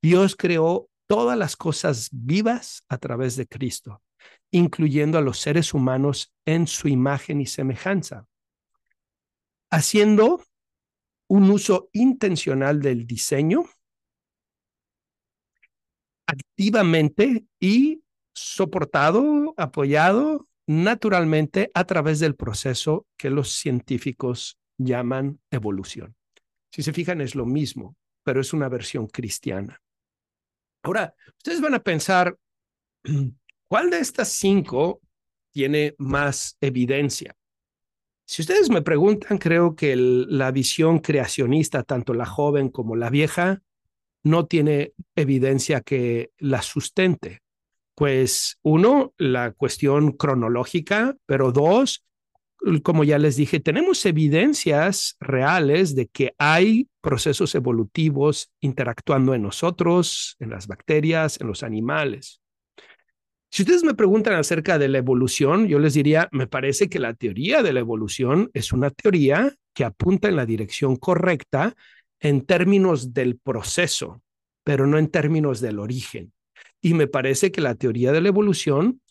Dios 0.00 0.36
creó 0.36 0.88
todas 1.08 1.36
las 1.36 1.56
cosas 1.56 2.08
vivas 2.12 2.84
a 2.88 2.98
través 2.98 3.36
de 3.36 3.46
Cristo, 3.46 4.00
incluyendo 4.52 5.18
a 5.18 5.20
los 5.20 5.38
seres 5.38 5.74
humanos 5.74 6.32
en 6.46 6.68
su 6.68 6.86
imagen 6.86 7.40
y 7.40 7.46
semejanza, 7.46 8.26
haciendo 9.70 10.42
un 11.32 11.50
uso 11.50 11.88
intencional 11.94 12.82
del 12.82 13.06
diseño 13.06 13.64
activamente 16.26 17.46
y 17.58 18.02
soportado, 18.34 19.54
apoyado 19.56 20.46
naturalmente 20.66 21.70
a 21.72 21.84
través 21.84 22.20
del 22.20 22.34
proceso 22.34 23.06
que 23.16 23.30
los 23.30 23.52
científicos 23.52 24.58
llaman 24.76 25.40
evolución. 25.50 26.14
Si 26.70 26.82
se 26.82 26.92
fijan, 26.92 27.22
es 27.22 27.34
lo 27.34 27.46
mismo, 27.46 27.96
pero 28.24 28.42
es 28.42 28.52
una 28.52 28.68
versión 28.68 29.06
cristiana. 29.06 29.80
Ahora, 30.82 31.14
ustedes 31.38 31.62
van 31.62 31.72
a 31.72 31.82
pensar, 31.82 32.36
¿cuál 33.68 33.88
de 33.88 34.00
estas 34.00 34.28
cinco 34.28 35.00
tiene 35.50 35.94
más 35.96 36.58
evidencia? 36.60 37.34
Si 38.32 38.40
ustedes 38.40 38.70
me 38.70 38.80
preguntan, 38.80 39.36
creo 39.36 39.76
que 39.76 39.94
la 39.94 40.50
visión 40.52 41.00
creacionista, 41.00 41.82
tanto 41.82 42.14
la 42.14 42.24
joven 42.24 42.70
como 42.70 42.96
la 42.96 43.10
vieja, 43.10 43.60
no 44.24 44.46
tiene 44.46 44.94
evidencia 45.14 45.82
que 45.82 46.30
la 46.38 46.62
sustente. 46.62 47.42
Pues 47.94 48.58
uno, 48.62 49.12
la 49.18 49.52
cuestión 49.52 50.12
cronológica, 50.12 51.14
pero 51.26 51.52
dos, 51.52 52.06
como 52.82 53.04
ya 53.04 53.18
les 53.18 53.36
dije, 53.36 53.60
tenemos 53.60 54.06
evidencias 54.06 55.18
reales 55.20 55.94
de 55.94 56.06
que 56.06 56.34
hay 56.38 56.88
procesos 57.02 57.54
evolutivos 57.54 58.50
interactuando 58.60 59.34
en 59.34 59.42
nosotros, 59.42 60.36
en 60.38 60.48
las 60.48 60.68
bacterias, 60.68 61.38
en 61.38 61.48
los 61.48 61.62
animales. 61.62 62.41
Si 63.54 63.64
ustedes 63.64 63.84
me 63.84 63.92
preguntan 63.92 64.32
acerca 64.32 64.78
de 64.78 64.88
la 64.88 64.96
evolución, 64.96 65.68
yo 65.68 65.78
les 65.78 65.92
diría, 65.92 66.26
me 66.32 66.46
parece 66.46 66.88
que 66.88 66.98
la 66.98 67.12
teoría 67.12 67.62
de 67.62 67.74
la 67.74 67.80
evolución 67.80 68.50
es 68.54 68.72
una 68.72 68.88
teoría 68.88 69.54
que 69.74 69.84
apunta 69.84 70.28
en 70.28 70.36
la 70.36 70.46
dirección 70.46 70.96
correcta 70.96 71.74
en 72.18 72.46
términos 72.46 73.12
del 73.12 73.36
proceso, 73.36 74.22
pero 74.64 74.86
no 74.86 74.96
en 74.96 75.08
términos 75.08 75.60
del 75.60 75.80
origen. 75.80 76.32
Y 76.80 76.94
me 76.94 77.08
parece 77.08 77.52
que 77.52 77.60
la 77.60 77.74
teoría 77.74 78.10
de 78.10 78.22
la 78.22 78.28
evolución 78.28 79.02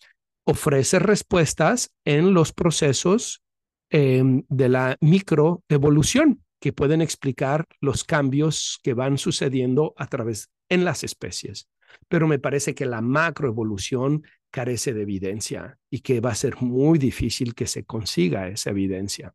ofrece 0.43 0.97
respuestas 0.97 1.91
en 2.03 2.33
los 2.33 2.51
procesos 2.51 3.43
em, 3.91 4.41
de 4.49 4.69
la 4.69 4.97
microevolución 5.01 6.43
que 6.59 6.73
pueden 6.73 7.03
explicar 7.03 7.65
los 7.79 8.03
cambios 8.03 8.79
que 8.81 8.95
van 8.95 9.19
sucediendo 9.19 9.93
a 9.97 10.07
través 10.07 10.49
en 10.67 10.83
las 10.83 11.03
especies 11.03 11.67
pero 12.07 12.27
me 12.27 12.39
parece 12.39 12.75
que 12.75 12.85
la 12.85 13.01
macroevolución 13.01 14.23
carece 14.49 14.93
de 14.93 15.03
evidencia 15.03 15.77
y 15.89 15.99
que 15.99 16.19
va 16.19 16.31
a 16.31 16.35
ser 16.35 16.61
muy 16.61 16.99
difícil 16.99 17.55
que 17.55 17.67
se 17.67 17.85
consiga 17.85 18.47
esa 18.47 18.69
evidencia. 18.69 19.33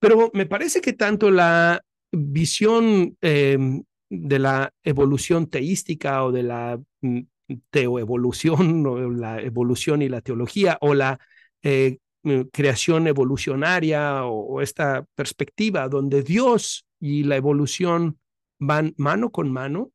Pero 0.00 0.30
me 0.34 0.46
parece 0.46 0.80
que 0.80 0.92
tanto 0.92 1.30
la 1.30 1.82
visión 2.12 3.16
em, 3.20 3.82
de 4.10 4.38
la 4.38 4.72
evolución 4.82 5.48
teística 5.48 6.24
o 6.24 6.32
de 6.32 6.42
la 6.42 6.80
mm, 7.00 7.20
teoevolución 7.70 8.86
o 8.86 9.10
la 9.10 9.40
evolución 9.40 10.02
y 10.02 10.08
la 10.08 10.20
teología 10.20 10.78
o 10.80 10.94
la 10.94 11.18
eh, 11.62 11.98
mm, 12.22 12.42
creación 12.52 13.06
evolucionaria 13.06 14.24
o, 14.24 14.60
esta 14.60 15.04
perspectiva 15.14 15.88
donde 15.88 16.22
Dios 16.22 16.86
y 17.00 17.24
la 17.24 17.36
evolución 17.36 18.18
van 18.58 18.94
mano 18.96 19.30
con 19.30 19.52
mano, 19.52 19.90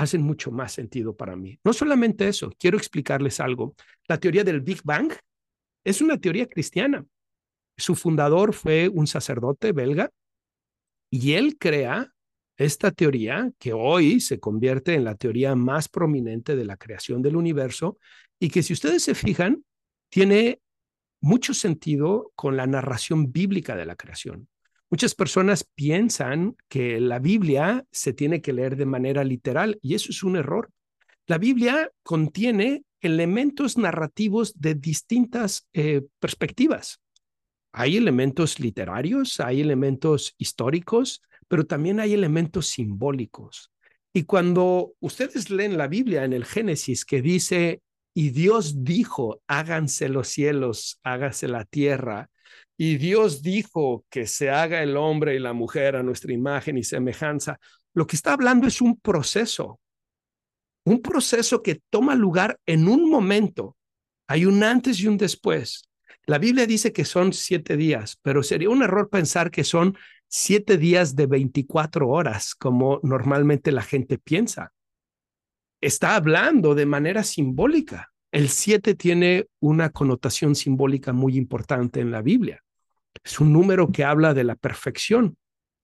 hacen 0.00 0.22
mucho 0.22 0.50
más 0.50 0.72
sentido 0.72 1.14
para 1.14 1.36
mí. 1.36 1.58
No 1.62 1.74
solamente 1.74 2.26
eso, 2.26 2.50
quiero 2.58 2.78
explicarles 2.78 3.38
algo. 3.38 3.74
La 4.08 4.18
teoría 4.18 4.44
del 4.44 4.62
Big 4.62 4.80
Bang 4.82 5.12
es 5.84 6.00
una 6.00 6.18
teoría 6.18 6.46
cristiana. 6.46 7.04
Su 7.76 7.94
fundador 7.94 8.54
fue 8.54 8.88
un 8.88 9.06
sacerdote 9.06 9.72
belga 9.72 10.10
y 11.10 11.32
él 11.32 11.58
crea 11.58 12.12
esta 12.56 12.92
teoría 12.92 13.50
que 13.58 13.74
hoy 13.74 14.20
se 14.20 14.40
convierte 14.40 14.94
en 14.94 15.04
la 15.04 15.16
teoría 15.16 15.54
más 15.54 15.88
prominente 15.88 16.56
de 16.56 16.64
la 16.64 16.78
creación 16.78 17.20
del 17.20 17.36
universo 17.36 17.98
y 18.38 18.48
que 18.48 18.62
si 18.62 18.72
ustedes 18.72 19.02
se 19.02 19.14
fijan, 19.14 19.64
tiene 20.10 20.60
mucho 21.20 21.52
sentido 21.52 22.32
con 22.34 22.56
la 22.56 22.66
narración 22.66 23.32
bíblica 23.32 23.76
de 23.76 23.84
la 23.84 23.96
creación. 23.96 24.48
Muchas 24.90 25.14
personas 25.14 25.64
piensan 25.74 26.56
que 26.68 27.00
la 27.00 27.20
Biblia 27.20 27.86
se 27.92 28.12
tiene 28.12 28.42
que 28.42 28.52
leer 28.52 28.76
de 28.76 28.86
manera 28.86 29.22
literal 29.22 29.78
y 29.82 29.94
eso 29.94 30.10
es 30.10 30.24
un 30.24 30.36
error. 30.36 30.70
La 31.26 31.38
Biblia 31.38 31.92
contiene 32.02 32.82
elementos 33.00 33.78
narrativos 33.78 34.60
de 34.60 34.74
distintas 34.74 35.68
eh, 35.72 36.02
perspectivas. 36.18 37.00
Hay 37.72 37.96
elementos 37.96 38.58
literarios, 38.58 39.38
hay 39.38 39.60
elementos 39.60 40.34
históricos, 40.38 41.22
pero 41.46 41.66
también 41.66 42.00
hay 42.00 42.12
elementos 42.14 42.66
simbólicos. 42.66 43.70
Y 44.12 44.24
cuando 44.24 44.94
ustedes 44.98 45.50
leen 45.50 45.78
la 45.78 45.86
Biblia 45.86 46.24
en 46.24 46.32
el 46.32 46.44
Génesis 46.44 47.04
que 47.04 47.22
dice, 47.22 47.80
y 48.12 48.30
Dios 48.30 48.82
dijo, 48.82 49.40
háganse 49.46 50.08
los 50.08 50.28
cielos, 50.28 50.98
hágase 51.04 51.46
la 51.46 51.64
tierra, 51.64 52.29
y 52.82 52.96
Dios 52.96 53.42
dijo 53.42 54.06
que 54.08 54.26
se 54.26 54.48
haga 54.48 54.82
el 54.82 54.96
hombre 54.96 55.36
y 55.36 55.38
la 55.38 55.52
mujer 55.52 55.96
a 55.96 56.02
nuestra 56.02 56.32
imagen 56.32 56.78
y 56.78 56.82
semejanza. 56.82 57.60
Lo 57.92 58.06
que 58.06 58.16
está 58.16 58.32
hablando 58.32 58.66
es 58.66 58.80
un 58.80 58.98
proceso, 58.98 59.78
un 60.86 61.02
proceso 61.02 61.62
que 61.62 61.82
toma 61.90 62.14
lugar 62.14 62.58
en 62.64 62.88
un 62.88 63.10
momento. 63.10 63.76
Hay 64.28 64.46
un 64.46 64.64
antes 64.64 64.98
y 64.98 65.08
un 65.08 65.18
después. 65.18 65.90
La 66.24 66.38
Biblia 66.38 66.64
dice 66.64 66.90
que 66.90 67.04
son 67.04 67.34
siete 67.34 67.76
días, 67.76 68.18
pero 68.22 68.42
sería 68.42 68.70
un 68.70 68.82
error 68.82 69.10
pensar 69.10 69.50
que 69.50 69.62
son 69.62 69.94
siete 70.26 70.78
días 70.78 71.14
de 71.14 71.26
24 71.26 72.08
horas, 72.08 72.54
como 72.54 72.98
normalmente 73.02 73.72
la 73.72 73.82
gente 73.82 74.16
piensa. 74.16 74.72
Está 75.82 76.16
hablando 76.16 76.74
de 76.74 76.86
manera 76.86 77.24
simbólica. 77.24 78.10
El 78.32 78.48
siete 78.48 78.94
tiene 78.94 79.48
una 79.60 79.90
connotación 79.90 80.54
simbólica 80.54 81.12
muy 81.12 81.36
importante 81.36 82.00
en 82.00 82.10
la 82.10 82.22
Biblia. 82.22 82.62
Es 83.24 83.40
un 83.40 83.52
número 83.52 83.90
que 83.90 84.04
habla 84.04 84.34
de 84.34 84.44
la 84.44 84.54
perfección. 84.54 85.36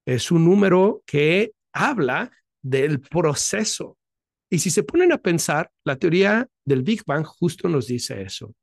Es 0.07 0.31
un 0.31 0.45
número 0.45 1.03
que 1.07 1.53
habla 1.73 2.31
del 2.63 3.01
proceso. 3.01 3.99
Y 4.51 4.59
si 4.59 4.71
se 4.71 4.83
ponen 4.83 5.13
a 5.13 5.19
pensar, 5.19 5.71
la 5.85 5.97
teoría 5.97 6.49
del 6.65 6.83
Big 6.83 7.03
Bang 7.05 7.25
justo 7.25 7.69
nos 7.69 7.87
dice 7.89 8.23
eso. 8.23 8.55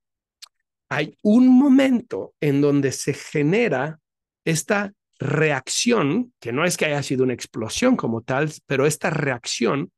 Hay 0.90 1.18
un 1.22 1.48
momento 1.48 2.34
en 2.40 2.62
donde 2.62 2.92
se 2.92 3.14
genera 3.14 4.00
esta 4.46 4.94
reacción, 5.20 6.34
que 6.40 6.52
no 6.52 6.66
es 6.66 6.78
que 6.78 6.86
haya 6.86 7.04
sido 7.04 7.24
una 7.24 7.34
explosión 7.34 7.96
como 7.96 8.22
tal, 8.22 8.52
pero 8.66 8.86
esta 8.86 9.10
reacción 9.10 9.92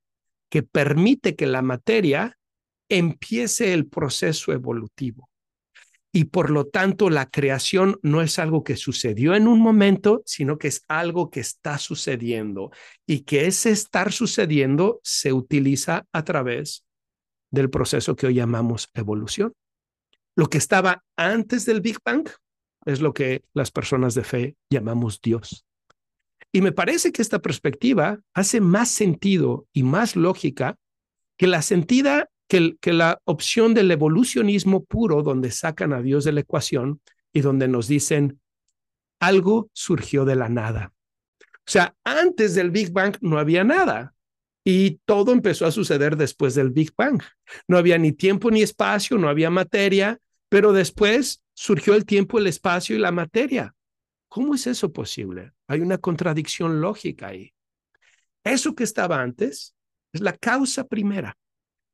que 0.50 0.64
permite 0.64 1.36
que 1.36 1.48
la 1.48 1.62
materia 1.62 2.38
empiece 2.90 3.74
el 3.74 3.88
proceso 3.88 4.52
evolutivo. 4.52 5.30
Y 6.16 6.24
por 6.24 6.50
lo 6.50 6.66
tanto, 6.66 7.10
la 7.10 7.30
creación 7.30 8.00
no 8.02 8.22
es 8.22 8.40
algo 8.40 8.64
que 8.64 8.78
sucedió 8.78 9.36
en 9.36 9.50
un 9.50 9.60
momento, 9.60 10.24
sino 10.26 10.58
que 10.58 10.70
es 10.70 10.86
algo 10.88 11.30
que 11.30 11.42
está 11.42 11.78
sucediendo 11.78 12.72
y 13.06 13.24
que 13.24 13.48
ese 13.48 13.72
estar 13.72 14.14
sucediendo 14.14 15.02
se 15.04 15.34
utiliza 15.34 16.08
a 16.14 16.24
través 16.24 16.86
del 17.52 17.70
proceso 17.70 18.16
que 18.16 18.28
hoy 18.28 18.36
llamamos 18.36 18.90
evolución. 18.94 19.52
Lo 20.38 20.48
que 20.48 20.58
estaba 20.58 21.04
antes 21.18 21.66
del 21.66 21.82
Big 21.82 21.98
Bang 22.02 22.30
es 22.86 23.02
lo 23.02 23.14
que 23.14 23.44
las 23.54 23.72
personas 23.72 24.16
de 24.16 24.24
fe 24.24 24.56
llamamos 24.70 25.20
Dios. 25.20 25.66
Y 26.54 26.62
me 26.62 26.72
parece 26.72 27.12
que 27.12 27.24
esta 27.24 27.40
perspectiva 27.40 28.22
hace 28.34 28.62
más 28.62 28.90
sentido 28.90 29.68
y 29.74 29.84
más 29.84 30.16
lógica 30.16 30.78
que 31.38 31.48
la 31.48 31.62
sentida 31.62 32.30
que, 32.48 32.78
la 32.86 33.20
opción 33.26 33.74
del 33.74 33.92
evolucionismo 33.92 34.84
puro, 34.84 35.24
donde 35.24 35.52
sacan 35.52 35.94
a 35.94 36.02
Dios 36.02 36.24
de 36.24 36.32
la 36.32 36.42
ecuación 36.42 37.02
y 37.34 37.42
donde 37.42 37.68
nos 37.68 37.88
dicen 37.88 38.40
algo 39.20 39.70
surgió 39.74 40.26
de 40.26 40.36
la 40.36 40.50
nada. 40.50 40.94
O 41.40 41.72
sea, 41.72 41.96
antes 42.04 42.54
del 42.54 42.72
Big 42.72 42.92
Bang 42.92 43.18
no 43.22 43.40
había 43.40 43.64
nada 43.64 44.14
y 44.64 45.00
todo 45.06 45.32
empezó 45.32 45.66
a 45.66 45.72
suceder 45.72 46.16
después 46.16 46.54
del 46.56 46.72
Big 46.72 46.94
Bang. 46.96 47.22
No 47.68 47.78
había 47.78 47.98
ni 47.98 48.12
tiempo 48.12 48.52
ni 48.52 48.62
espacio, 48.62 49.18
no 49.18 49.30
había 49.30 49.50
materia, 49.50 50.20
pero 50.50 50.74
después 50.74 51.44
surgió 51.54 51.96
el 51.96 52.06
tiempo, 52.06 52.38
el 52.38 52.48
espacio 52.48 52.96
y 52.96 53.00
la 53.00 53.12
materia. 53.12 53.76
¿Cómo 54.28 54.56
es 54.56 54.68
eso 54.68 54.92
posible? 54.92 55.54
Hay 55.68 55.82
una 55.82 55.98
contradicción 55.98 56.82
lógica 56.82 57.28
ahí. 57.28 57.54
Eso 58.44 58.76
que 58.76 58.84
estaba 58.84 59.22
antes 59.22 59.76
es 60.14 60.22
la 60.22 60.34
causa 60.34 60.88
primera. 60.88 61.38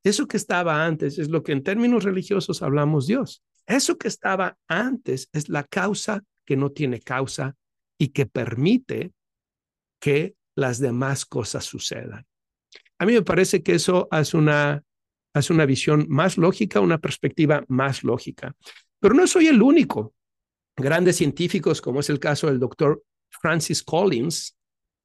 Eso 0.04 0.26
que 0.26 0.36
estaba 0.36 0.84
antes 0.84 1.18
es 1.18 1.28
lo 1.28 1.42
que 1.42 1.52
en 1.52 1.62
términos 1.62 2.04
religiosos 2.04 2.62
hablamos 2.62 3.06
Dios. 3.06 3.42
Eso 3.66 3.96
que 3.98 4.08
estaba 4.08 4.58
antes 4.66 5.28
es 5.32 5.48
la 5.48 5.64
causa 5.64 6.24
que 6.44 6.56
no 6.56 6.72
tiene 6.72 7.00
causa 7.00 7.56
y 7.98 8.08
que 8.08 8.26
permite 8.26 9.12
que 10.00 10.34
las 10.56 10.80
demás 10.80 11.24
cosas 11.24 11.64
sucedan. 11.64 12.26
A 12.98 13.06
mí 13.06 13.12
me 13.12 13.22
parece 13.22 13.62
que 13.62 13.74
eso 13.74 14.08
hace 14.10 14.36
una, 14.36 14.82
hace 15.34 15.52
una 15.52 15.66
visión 15.66 16.06
más 16.08 16.36
lógica, 16.36 16.80
una 16.80 16.98
perspectiva 16.98 17.64
más 17.68 18.02
lógica. 18.02 18.54
Pero 19.00 19.14
no 19.14 19.26
soy 19.26 19.46
el 19.46 19.62
único. 19.62 20.14
Grandes 20.76 21.16
científicos, 21.16 21.80
como 21.80 22.00
es 22.00 22.10
el 22.10 22.18
caso 22.18 22.48
del 22.48 22.58
doctor 22.58 23.02
Francis 23.30 23.82
Collins, 23.82 24.56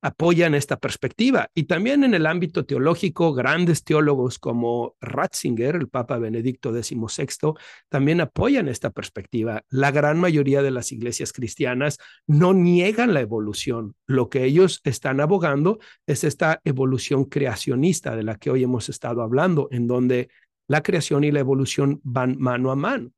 apoyan 0.08 0.56
esta 0.56 0.78
perspectiva. 0.78 1.50
Y 1.54 1.64
también 1.64 2.04
en 2.04 2.14
el 2.14 2.26
ámbito 2.26 2.66
teológico, 2.66 3.34
grandes 3.34 3.84
teólogos 3.84 4.40
como 4.40 4.96
Ratzinger, 5.02 5.76
el 5.76 5.90
Papa 5.90 6.18
Benedicto 6.18 6.72
XVI, 6.72 7.54
también 7.90 8.22
apoyan 8.22 8.70
esta 8.70 8.90
perspectiva. 8.90 9.64
La 9.70 9.92
gran 9.92 10.18
mayoría 10.18 10.62
de 10.62 10.72
las 10.72 10.92
iglesias 10.94 11.34
cristianas 11.34 11.98
no 12.26 12.54
niegan 12.54 13.14
la 13.14 13.20
evolución. 13.20 13.96
Lo 14.06 14.30
que 14.30 14.46
ellos 14.46 14.80
están 14.86 15.20
abogando 15.20 15.80
es 16.06 16.24
esta 16.24 16.62
evolución 16.64 17.26
creacionista 17.26 18.16
de 18.16 18.24
la 18.24 18.36
que 18.36 18.50
hoy 18.50 18.64
hemos 18.64 18.88
estado 18.88 19.22
hablando, 19.22 19.68
en 19.72 19.88
donde 19.88 20.30
la 20.70 20.84
creación 20.84 21.26
y 21.26 21.32
la 21.32 21.42
evolución 21.42 22.00
van 22.04 22.38
mano 22.40 22.72
a 22.72 22.76
mano. 22.76 23.12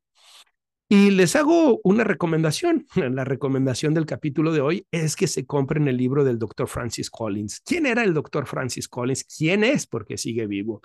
Y 0.92 1.12
les 1.12 1.36
hago 1.36 1.80
una 1.84 2.04
recomendación. 2.04 2.88
La 2.96 3.24
recomendación 3.24 3.94
del 3.94 4.08
capítulo 4.08 4.52
de 4.52 4.62
hoy 4.62 4.88
es 4.90 5.16
que 5.16 5.28
se 5.28 5.46
compren 5.46 5.88
el 5.88 5.98
libro 5.98 6.24
del 6.24 6.40
doctor 6.40 6.68
Francis 6.68 7.12
Collins. 7.12 7.62
¿Quién 7.64 7.86
era 7.86 8.04
el 8.04 8.16
doctor 8.16 8.48
Francis 8.48 8.88
Collins? 8.88 9.24
¿Quién 9.24 9.64
es? 9.64 9.86
Porque 9.86 10.18
sigue 10.18 10.48
vivo. 10.48 10.82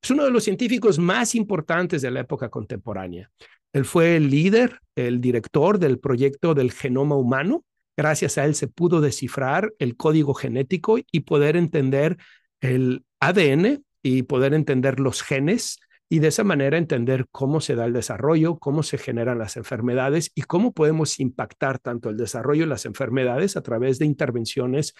Es 0.00 0.12
uno 0.12 0.24
de 0.24 0.30
los 0.30 0.44
científicos 0.44 1.00
más 1.00 1.34
importantes 1.34 2.02
de 2.02 2.12
la 2.12 2.20
época 2.20 2.48
contemporánea. 2.50 3.32
Él 3.72 3.84
fue 3.84 4.14
el 4.14 4.30
líder, 4.30 4.78
el 4.94 5.20
director 5.20 5.80
del 5.80 5.98
proyecto 5.98 6.54
del 6.54 6.70
genoma 6.70 7.16
humano. 7.16 7.64
Gracias 7.96 8.38
a 8.38 8.44
él 8.44 8.54
se 8.54 8.68
pudo 8.68 9.00
descifrar 9.00 9.74
el 9.80 9.96
código 9.96 10.34
genético 10.34 10.98
y 11.10 11.20
poder 11.20 11.56
entender 11.56 12.16
el 12.60 13.04
ADN 13.18 13.84
y 14.04 14.22
poder 14.22 14.54
entender 14.54 15.00
los 15.00 15.20
genes 15.22 15.80
y 16.08 16.20
de 16.20 16.28
esa 16.28 16.44
manera 16.44 16.78
entender 16.78 17.26
cómo 17.30 17.60
se 17.60 17.74
da 17.74 17.84
el 17.84 17.92
desarrollo, 17.92 18.58
cómo 18.58 18.82
se 18.82 18.98
generan 18.98 19.38
las 19.38 19.56
enfermedades 19.56 20.32
y 20.34 20.42
cómo 20.42 20.72
podemos 20.72 21.20
impactar 21.20 21.78
tanto 21.78 22.08
el 22.08 22.16
desarrollo 22.16 22.64
y 22.64 22.68
las 22.68 22.86
enfermedades 22.86 23.56
a 23.56 23.62
través 23.62 23.98
de 23.98 24.06
intervenciones 24.06 24.94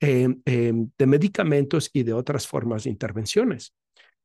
eh, 0.00 0.28
eh, 0.44 0.72
de 0.96 1.06
medicamentos 1.06 1.90
y 1.92 2.02
de 2.02 2.12
otras 2.12 2.46
formas 2.46 2.84
de 2.84 2.90
intervenciones. 2.90 3.74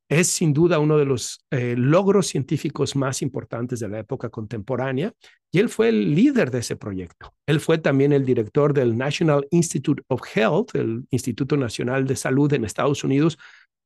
Es 0.10 0.28
sin 0.28 0.54
duda 0.54 0.80
uno 0.80 0.98
de 0.98 1.06
los 1.06 1.46
eh, 1.50 1.76
logros 1.78 2.28
científicos 2.28 2.96
más 2.96 3.22
importantes 3.22 3.80
de 3.80 3.88
la 3.88 4.00
época 4.00 4.30
contemporánea 4.30 5.14
y 5.52 5.60
él 5.60 5.70
fue 5.70 5.90
el 5.90 6.14
líder 6.14 6.52
de 6.52 6.60
ese 6.60 6.76
proyecto. 6.76 7.34
Él 7.48 7.60
fue 7.60 7.78
también 7.78 8.12
el 8.12 8.26
director 8.26 8.74
del 8.74 8.98
National 8.98 9.48
Institute 9.50 10.04
of 10.08 10.22
Health, 10.36 10.76
el 10.76 11.06
Instituto 11.10 11.58
Nacional 11.58 12.06
de 12.06 12.16
Salud 12.16 12.52
en 12.54 12.66
Estados 12.66 13.04
Unidos, 13.04 13.38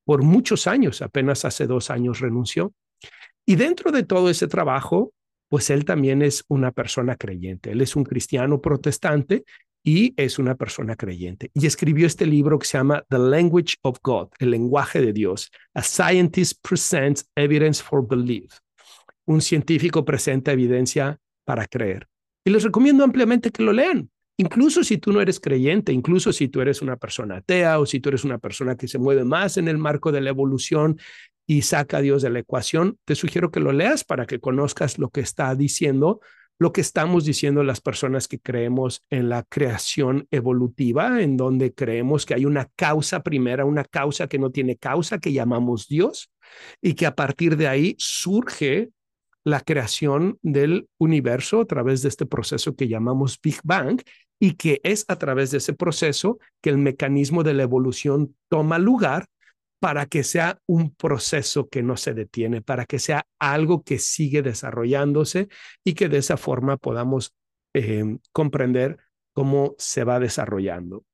por 0.08 0.24
muchos 0.24 0.68
años, 0.68 1.02
apenas 1.02 1.44
hace 1.44 1.68
dos 1.68 1.92
años 1.92 2.22
renunció. 2.22 2.74
Y 3.46 3.58
dentro 3.58 3.92
de 3.92 4.04
todo 4.04 4.30
ese 4.30 4.48
trabajo, 4.48 5.12
pues 5.50 5.70
él 5.70 5.84
también 5.84 6.22
es 6.22 6.46
una 6.48 6.72
persona 6.72 7.18
creyente. 7.18 7.72
Él 7.72 7.82
es 7.82 7.94
un 7.98 8.06
cristiano 8.06 8.62
protestante 8.62 9.44
y 9.84 10.14
es 10.16 10.40
una 10.40 10.56
persona 10.56 10.96
creyente. 10.96 11.52
Y 11.54 11.66
escribió 11.68 12.08
este 12.08 12.26
libro 12.26 12.58
que 12.58 12.66
se 12.66 12.78
llama 12.78 13.04
The 13.10 13.20
Language 13.20 13.76
of 13.82 13.98
God, 14.02 14.30
el 14.40 14.52
lenguaje 14.52 15.02
de 15.02 15.12
Dios. 15.12 15.52
A 15.74 15.84
Scientist 15.84 16.66
Presents 16.66 17.30
Evidence 17.36 17.84
for 17.84 18.08
Belief. 18.08 18.60
Un 19.26 19.42
científico 19.42 20.06
presenta 20.06 20.54
evidencia 20.54 21.20
para 21.44 21.68
creer. 21.68 22.08
Y 22.46 22.52
les 22.52 22.64
recomiendo 22.64 23.04
ampliamente 23.04 23.52
que 23.52 23.62
lo 23.62 23.74
lean. 23.74 24.10
Incluso 24.40 24.84
si 24.84 25.00
tú 25.00 25.12
no 25.12 25.20
eres 25.20 25.40
creyente, 25.40 25.92
incluso 25.92 26.32
si 26.32 26.48
tú 26.48 26.62
eres 26.62 26.84
una 26.84 26.96
persona 26.96 27.38
atea 27.38 27.80
o 27.80 27.88
si 27.88 28.00
tú 28.00 28.10
eres 28.10 28.24
una 28.24 28.38
persona 28.38 28.76
que 28.78 28.88
se 28.88 29.00
mueve 29.00 29.24
más 29.24 29.58
en 29.58 29.68
el 29.68 29.80
marco 29.80 30.12
de 30.12 30.22
la 30.22 30.30
evolución 30.30 31.00
y 31.48 31.64
saca 31.64 31.98
a 31.98 32.02
Dios 32.02 32.22
de 32.22 32.30
la 32.30 32.40
ecuación, 32.40 33.00
te 33.06 33.16
sugiero 33.16 33.50
que 33.50 33.60
lo 33.60 33.72
leas 33.72 34.04
para 34.04 34.28
que 34.28 34.40
conozcas 34.40 35.00
lo 35.00 35.10
que 35.10 35.22
está 35.22 35.56
diciendo, 35.56 36.20
lo 36.60 36.72
que 36.72 36.82
estamos 36.82 37.26
diciendo 37.26 37.64
las 37.64 37.82
personas 37.82 38.28
que 38.28 38.40
creemos 38.40 39.04
en 39.10 39.30
la 39.30 39.44
creación 39.44 40.28
evolutiva, 40.30 41.22
en 41.22 41.36
donde 41.36 41.74
creemos 41.74 42.26
que 42.26 42.36
hay 42.36 42.46
una 42.46 42.68
causa 42.76 43.24
primera, 43.24 43.66
una 43.66 43.86
causa 43.86 44.28
que 44.28 44.38
no 44.38 44.52
tiene 44.52 44.76
causa, 44.76 45.18
que 45.18 45.34
llamamos 45.34 45.88
Dios, 45.88 46.32
y 46.80 46.94
que 46.94 47.08
a 47.08 47.16
partir 47.16 47.58
de 47.58 47.68
ahí 47.68 47.96
surge 47.98 48.92
la 49.48 49.62
creación 49.62 50.38
del 50.42 50.90
universo 50.98 51.62
a 51.62 51.66
través 51.66 52.02
de 52.02 52.10
este 52.10 52.26
proceso 52.26 52.76
que 52.76 52.90
llamamos 52.90 53.40
Big 53.42 53.62
Bang 53.64 54.02
y 54.42 54.56
que 54.56 54.82
es 54.84 55.06
a 55.08 55.16
través 55.16 55.52
de 55.52 55.60
ese 55.60 55.72
proceso 55.72 56.38
que 56.62 56.70
el 56.70 56.78
mecanismo 56.78 57.44
de 57.44 57.54
la 57.54 57.64
evolución 57.64 58.36
toma 58.50 58.78
lugar 58.78 59.28
para 59.80 60.06
que 60.06 60.24
sea 60.24 60.60
un 60.66 60.94
proceso 60.94 61.70
que 61.70 61.82
no 61.82 61.96
se 61.96 62.14
detiene, 62.14 62.62
para 62.62 62.86
que 62.86 63.00
sea 63.00 63.26
algo 63.40 63.84
que 63.84 64.00
sigue 64.00 64.42
desarrollándose 64.42 65.48
y 65.82 65.94
que 65.94 66.10
de 66.10 66.18
esa 66.18 66.36
forma 66.36 66.76
podamos 66.76 67.34
eh, 67.74 68.18
comprender 68.34 68.98
cómo 69.32 69.76
se 69.78 70.04
va 70.04 70.20
desarrollando. 70.20 71.06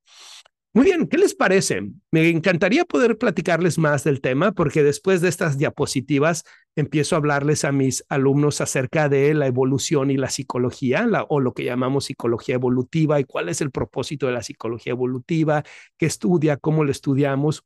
Muy 0.76 0.86
bien, 0.86 1.06
¿qué 1.06 1.18
les 1.18 1.36
parece? 1.36 1.82
Me 2.10 2.28
encantaría 2.30 2.84
poder 2.84 3.16
platicarles 3.16 3.78
más 3.78 4.02
del 4.02 4.20
tema 4.20 4.50
porque 4.50 4.82
después 4.82 5.20
de 5.20 5.28
estas 5.28 5.56
diapositivas 5.56 6.42
empiezo 6.74 7.14
a 7.14 7.18
hablarles 7.18 7.64
a 7.64 7.70
mis 7.70 8.04
alumnos 8.08 8.60
acerca 8.60 9.08
de 9.08 9.34
la 9.34 9.46
evolución 9.46 10.10
y 10.10 10.16
la 10.16 10.30
psicología 10.30 11.06
o 11.28 11.38
lo 11.38 11.54
que 11.54 11.62
llamamos 11.62 12.06
psicología 12.06 12.56
evolutiva 12.56 13.20
y 13.20 13.24
cuál 13.24 13.50
es 13.50 13.60
el 13.60 13.70
propósito 13.70 14.26
de 14.26 14.32
la 14.32 14.42
psicología 14.42 14.90
evolutiva, 14.90 15.62
qué 15.96 16.06
estudia, 16.06 16.56
cómo 16.56 16.82
lo 16.82 16.90
estudiamos, 16.90 17.62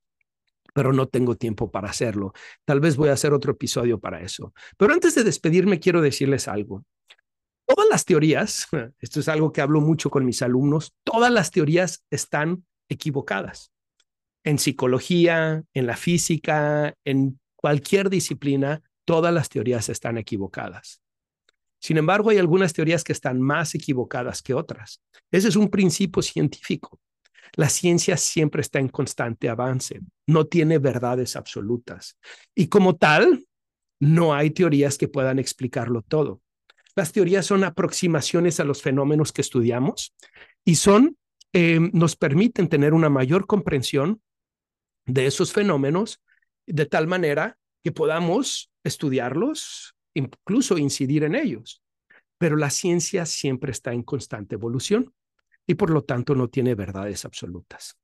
pero 0.75 0.93
no 0.93 1.09
tengo 1.09 1.35
tiempo 1.35 1.71
para 1.71 1.89
hacerlo. 1.89 2.35
Tal 2.67 2.81
vez 2.81 2.99
voy 2.99 3.09
a 3.09 3.15
hacer 3.15 3.33
otro 3.33 3.53
episodio 3.53 3.99
para 3.99 4.21
eso. 4.21 4.53
Pero 4.77 4.93
antes 4.93 5.15
de 5.15 5.25
despedirme, 5.25 5.81
quiero 5.81 6.03
decirles 6.03 6.47
algo. 6.47 6.85
Todas 7.67 7.89
las 7.91 8.05
teorías, 8.05 8.67
esto 9.01 9.21
es 9.21 9.29
algo 9.29 9.51
que 9.51 9.63
hablo 9.63 9.81
mucho 9.81 10.11
con 10.11 10.27
mis 10.27 10.43
alumnos, 10.43 10.93
todas 11.05 11.33
las 11.33 11.51
teorías 11.51 12.05
están 12.11 12.67
equivocadas. 12.89 13.73
En 14.45 14.59
psicología, 14.59 15.63
en 15.75 15.87
la 15.87 15.97
física, 15.97 16.95
en 17.05 17.41
cualquier 17.57 18.09
disciplina, 18.09 18.83
todas 19.05 19.33
las 19.33 19.49
teorías 19.49 19.89
están 19.89 20.19
equivocadas. 20.19 21.01
Sin 21.81 21.97
embargo, 21.97 22.31
hay 22.31 22.39
algunas 22.39 22.73
teorías 22.73 23.05
que 23.05 23.13
están 23.13 23.41
más 23.41 23.75
equivocadas 23.75 24.43
que 24.43 24.55
otras. 24.55 25.01
Ese 25.31 25.49
es 25.49 25.57
un 25.57 25.69
principio 25.69 26.23
científico. 26.23 27.01
La 27.55 27.69
ciencia 27.69 28.17
siempre 28.17 28.61
está 28.61 28.79
en 28.79 28.89
constante 28.89 29.49
avance, 29.49 30.01
no 30.27 30.47
tiene 30.47 30.79
verdades 30.79 31.37
absolutas. 31.37 32.17
Y 32.55 32.69
como 32.69 32.97
tal, 32.97 33.47
no 34.01 34.35
hay 34.35 34.51
teorías 34.51 34.99
que 34.99 35.09
puedan 35.09 35.39
explicarlo 35.39 36.03
todo. 36.03 36.43
Las 36.95 37.13
teorías 37.13 37.47
son 37.47 37.65
aproximaciones 37.65 38.61
a 38.61 38.65
los 38.65 38.83
fenómenos 38.83 39.33
que 39.33 39.41
estudiamos 39.41 40.15
y 40.65 40.77
son, 40.77 41.17
eh, 41.53 41.81
nos 41.93 42.17
permiten 42.17 42.69
tener 42.69 42.95
una 42.95 43.09
mayor 43.09 43.47
comprensión 43.47 44.23
de 45.07 45.27
esos 45.27 45.53
fenómenos 45.53 46.21
de 46.67 46.87
tal 46.87 47.07
manera 47.07 47.59
que 47.83 47.93
podamos 47.93 48.71
estudiarlos, 48.85 49.95
incluso 50.15 50.79
incidir 50.79 51.25
en 51.25 51.35
ellos. 51.35 51.83
Pero 52.39 52.57
la 52.57 52.71
ciencia 52.71 53.27
siempre 53.27 53.73
está 53.73 53.93
en 53.93 54.03
constante 54.03 54.55
evolución 54.55 55.13
y 55.67 55.75
por 55.75 55.91
lo 55.91 56.03
tanto 56.03 56.35
no 56.35 56.49
tiene 56.49 56.75
verdades 56.75 57.25
absolutas. 57.25 57.97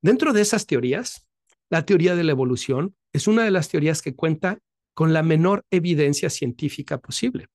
Dentro 0.00 0.32
de 0.32 0.42
esas 0.42 0.66
teorías, 0.66 1.26
la 1.70 1.84
teoría 1.84 2.14
de 2.14 2.24
la 2.24 2.32
evolución 2.32 2.96
es 3.12 3.26
una 3.26 3.44
de 3.44 3.50
las 3.50 3.68
teorías 3.68 4.02
que 4.02 4.14
cuenta 4.14 4.58
con 4.94 5.12
la 5.12 5.22
menor 5.22 5.64
evidencia 5.70 6.30
científica 6.30 6.98
posible. 6.98 7.48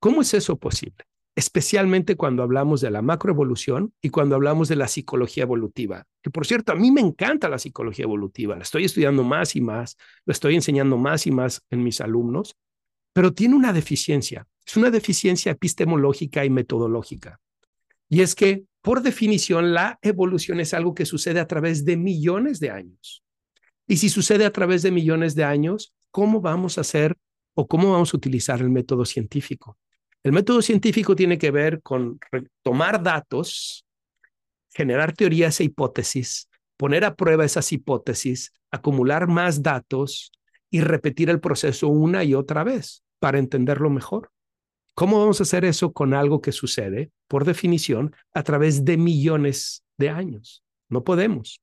¿Cómo 0.00 0.22
es 0.22 0.34
eso 0.34 0.56
posible? 0.58 1.07
Especialmente 1.38 2.16
cuando 2.16 2.42
hablamos 2.42 2.80
de 2.80 2.90
la 2.90 3.00
macroevolución 3.00 3.94
y 4.02 4.08
cuando 4.08 4.34
hablamos 4.34 4.66
de 4.66 4.74
la 4.74 4.88
psicología 4.88 5.44
evolutiva. 5.44 6.04
Que 6.20 6.30
por 6.30 6.44
cierto, 6.44 6.72
a 6.72 6.74
mí 6.74 6.90
me 6.90 7.00
encanta 7.00 7.48
la 7.48 7.60
psicología 7.60 8.06
evolutiva, 8.06 8.56
la 8.56 8.62
estoy 8.62 8.84
estudiando 8.84 9.22
más 9.22 9.54
y 9.54 9.60
más, 9.60 9.96
lo 10.26 10.32
estoy 10.32 10.56
enseñando 10.56 10.98
más 10.98 11.28
y 11.28 11.30
más 11.30 11.62
en 11.70 11.84
mis 11.84 12.00
alumnos, 12.00 12.56
pero 13.12 13.34
tiene 13.34 13.54
una 13.54 13.72
deficiencia. 13.72 14.48
Es 14.66 14.76
una 14.76 14.90
deficiencia 14.90 15.52
epistemológica 15.52 16.44
y 16.44 16.50
metodológica. 16.50 17.38
Y 18.08 18.22
es 18.22 18.34
que, 18.34 18.64
por 18.82 19.02
definición, 19.02 19.72
la 19.72 20.00
evolución 20.02 20.58
es 20.58 20.74
algo 20.74 20.92
que 20.92 21.06
sucede 21.06 21.38
a 21.38 21.46
través 21.46 21.84
de 21.84 21.96
millones 21.96 22.58
de 22.58 22.72
años. 22.72 23.22
Y 23.86 23.98
si 23.98 24.08
sucede 24.08 24.44
a 24.44 24.50
través 24.50 24.82
de 24.82 24.90
millones 24.90 25.36
de 25.36 25.44
años, 25.44 25.94
¿cómo 26.10 26.40
vamos 26.40 26.78
a 26.78 26.80
hacer 26.80 27.16
o 27.54 27.68
cómo 27.68 27.92
vamos 27.92 28.12
a 28.12 28.16
utilizar 28.16 28.60
el 28.60 28.70
método 28.70 29.04
científico? 29.04 29.78
El 30.22 30.32
método 30.32 30.62
científico 30.62 31.14
tiene 31.14 31.38
que 31.38 31.50
ver 31.50 31.80
con 31.82 32.18
tomar 32.62 33.02
datos, 33.02 33.86
generar 34.72 35.12
teorías 35.12 35.60
e 35.60 35.64
hipótesis, 35.64 36.48
poner 36.76 37.04
a 37.04 37.14
prueba 37.14 37.44
esas 37.44 37.72
hipótesis, 37.72 38.52
acumular 38.70 39.26
más 39.26 39.62
datos 39.62 40.32
y 40.70 40.80
repetir 40.80 41.30
el 41.30 41.40
proceso 41.40 41.88
una 41.88 42.24
y 42.24 42.34
otra 42.34 42.64
vez 42.64 43.02
para 43.18 43.38
entenderlo 43.38 43.90
mejor. 43.90 44.30
¿Cómo 44.94 45.20
vamos 45.20 45.40
a 45.40 45.44
hacer 45.44 45.64
eso 45.64 45.92
con 45.92 46.12
algo 46.12 46.40
que 46.40 46.52
sucede, 46.52 47.12
por 47.28 47.44
definición, 47.44 48.14
a 48.34 48.42
través 48.42 48.84
de 48.84 48.96
millones 48.96 49.84
de 49.96 50.10
años? 50.10 50.64
No 50.88 51.04
podemos. 51.04 51.60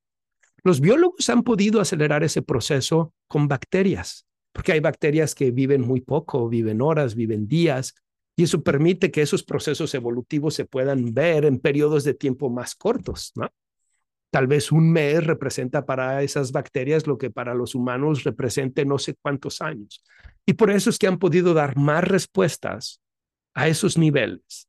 Los 0.63 0.79
biólogos 0.79 1.29
han 1.29 1.43
podido 1.43 1.81
acelerar 1.81 2.23
ese 2.23 2.41
proceso 2.41 3.13
con 3.27 3.47
bacterias, 3.47 4.25
porque 4.53 4.71
hay 4.71 4.79
bacterias 4.79 5.35
que 5.35 5.51
viven 5.51 5.81
muy 5.81 5.99
poco, 6.01 6.47
viven 6.47 6.81
horas, 6.81 7.13
viven 7.13 7.47
días, 7.47 7.93
y 8.35 8.43
eso 8.43 8.61
permite 8.61 9.11
que 9.11 9.21
esos 9.21 9.43
procesos 9.43 9.93
evolutivos 9.93 10.53
se 10.53 10.65
puedan 10.65 11.13
ver 11.13 11.45
en 11.45 11.59
periodos 11.59 12.03
de 12.03 12.13
tiempo 12.13 12.49
más 12.49 12.75
cortos, 12.75 13.31
¿no? 13.35 13.49
Tal 14.29 14.47
vez 14.47 14.73
un 14.73 14.91
mes 14.91 15.25
representa 15.25 15.85
para 15.85 16.21
esas 16.21 16.51
bacterias 16.51 17.07
lo 17.07 17.17
que 17.17 17.29
para 17.29 17.53
los 17.53 17.73
humanos 17.73 18.25
represente 18.25 18.83
no 18.83 18.97
sé 18.97 19.15
cuántos 19.15 19.61
años. 19.61 20.03
Y 20.45 20.53
por 20.53 20.71
eso 20.71 20.89
es 20.89 20.99
que 20.99 21.07
han 21.07 21.19
podido 21.19 21.53
dar 21.53 21.77
más 21.77 22.03
respuestas 22.03 22.99
a 23.53 23.69
esos 23.69 23.97
niveles. 23.97 24.67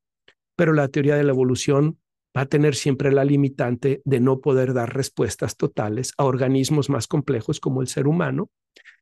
Pero 0.54 0.72
la 0.72 0.86
teoría 0.86 1.16
de 1.16 1.24
la 1.24 1.32
evolución 1.32 1.98
va 2.36 2.42
a 2.42 2.46
tener 2.46 2.76
siempre 2.76 3.10
la 3.10 3.24
limitante 3.24 4.02
de 4.04 4.20
no 4.20 4.40
poder 4.40 4.72
dar 4.72 4.94
respuestas 4.94 5.56
totales 5.56 6.12
a 6.16 6.24
organismos 6.24 6.88
más 6.88 7.08
complejos 7.08 7.58
como 7.58 7.80
el 7.80 7.88
ser 7.88 8.06
humano. 8.06 8.50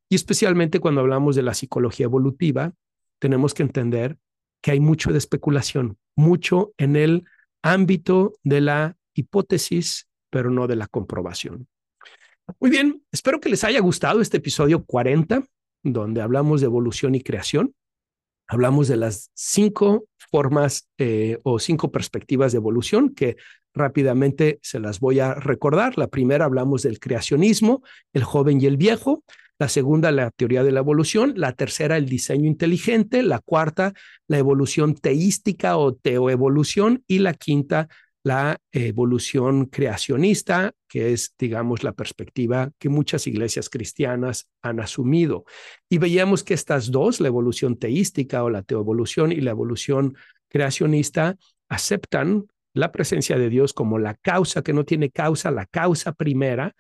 Y 0.09 0.15
especialmente 0.15 0.81
cuando 0.81 1.03
hablamos 1.03 1.37
de 1.37 1.43
la 1.43 1.53
psicología 1.53 2.05
evolutiva, 2.05 2.73
tenemos 3.19 3.53
que 3.53 3.65
entender 3.65 4.17
que 4.65 4.71
hay 4.71 4.81
mucho 4.81 5.13
de 5.13 5.19
especulación, 5.19 5.99
mucho 6.17 6.73
en 6.79 6.97
el 6.97 7.25
ámbito 7.63 8.33
de 8.45 8.63
la 8.63 8.97
hipótesis, 9.13 10.09
pero 10.31 10.51
no 10.51 10.67
de 10.67 10.75
la 10.75 10.87
comprobación. 10.87 11.69
Muy 12.59 12.71
bien, 12.71 13.05
espero 13.13 13.41
que 13.41 13.51
les 13.51 13.63
haya 13.63 13.81
gustado 13.81 14.23
este 14.23 14.39
episodio 14.39 14.83
40, 14.87 15.45
donde 15.83 16.23
hablamos 16.23 16.63
de 16.63 16.65
evolución 16.65 17.15
y 17.15 17.21
creación. 17.21 17.75
Hablamos 18.49 18.89
de 18.89 18.97
las 18.97 19.31
cinco 19.35 20.07
formas 20.31 20.89
eh, 20.97 21.39
o 21.43 21.59
cinco 21.59 21.93
perspectivas 21.93 22.53
de 22.53 22.57
evolución 22.57 23.11
que 23.11 23.37
rápidamente 23.75 24.61
se 24.63 24.81
las 24.81 24.99
voy 24.99 25.21
a 25.21 25.35
recordar. 25.35 25.99
La 25.99 26.09
primera 26.09 26.47
hablamos 26.47 26.83
del 26.85 27.01
creacionismo, 27.01 27.83
el 28.15 28.25
joven 28.25 28.63
y 28.63 28.65
el 28.65 28.79
viejo 28.79 29.25
la 29.59 29.69
segunda 29.69 30.11
la 30.13 30.31
teoría 30.31 30.65
de 30.65 30.73
la 30.73 30.81
evolución, 30.81 31.35
la 31.37 31.53
tercera 31.53 31.97
el 31.97 32.07
diseño 32.07 32.47
inteligente, 32.47 33.23
la 33.23 33.39
cuarta 33.39 33.95
la 34.27 34.39
evolución 34.39 34.95
teística 34.95 35.77
o 35.77 35.95
teoevolución. 35.95 37.05
Y 37.07 37.21
la 37.21 37.35
quinta 37.35 37.89
la 38.25 38.59
evolución 38.73 39.67
creacionista, 39.67 40.73
que 40.89 41.13
es, 41.13 41.35
digamos, 41.39 41.85
la 41.85 41.93
perspectiva 41.93 42.71
que 42.79 42.89
muchas 42.89 43.27
iglesias 43.27 43.69
cristianas 43.69 44.49
han 44.63 44.81
asumido. 44.81 45.45
Y 45.91 45.99
veíamos 45.99 46.43
que 46.43 46.55
estas 46.55 46.91
dos, 46.91 47.21
la 47.21 47.29
evolución 47.29 47.79
teística 47.79 48.43
o 48.43 48.49
la 48.49 48.63
teoevolución 48.63 49.31
y 49.31 49.43
la 49.43 49.51
evolución 49.51 50.17
creacionista, 50.49 51.37
aceptan 51.69 52.47
la 52.73 52.93
presencia 52.93 53.37
de 53.37 53.51
Dios 53.51 53.75
como 53.75 53.99
la 53.99 54.15
causa 54.15 54.63
que 54.63 54.73
no 54.73 54.85
tiene 54.85 55.11
causa, 55.11 55.51
la 55.51 55.67
causa 55.67 56.13
primera, 56.13 56.75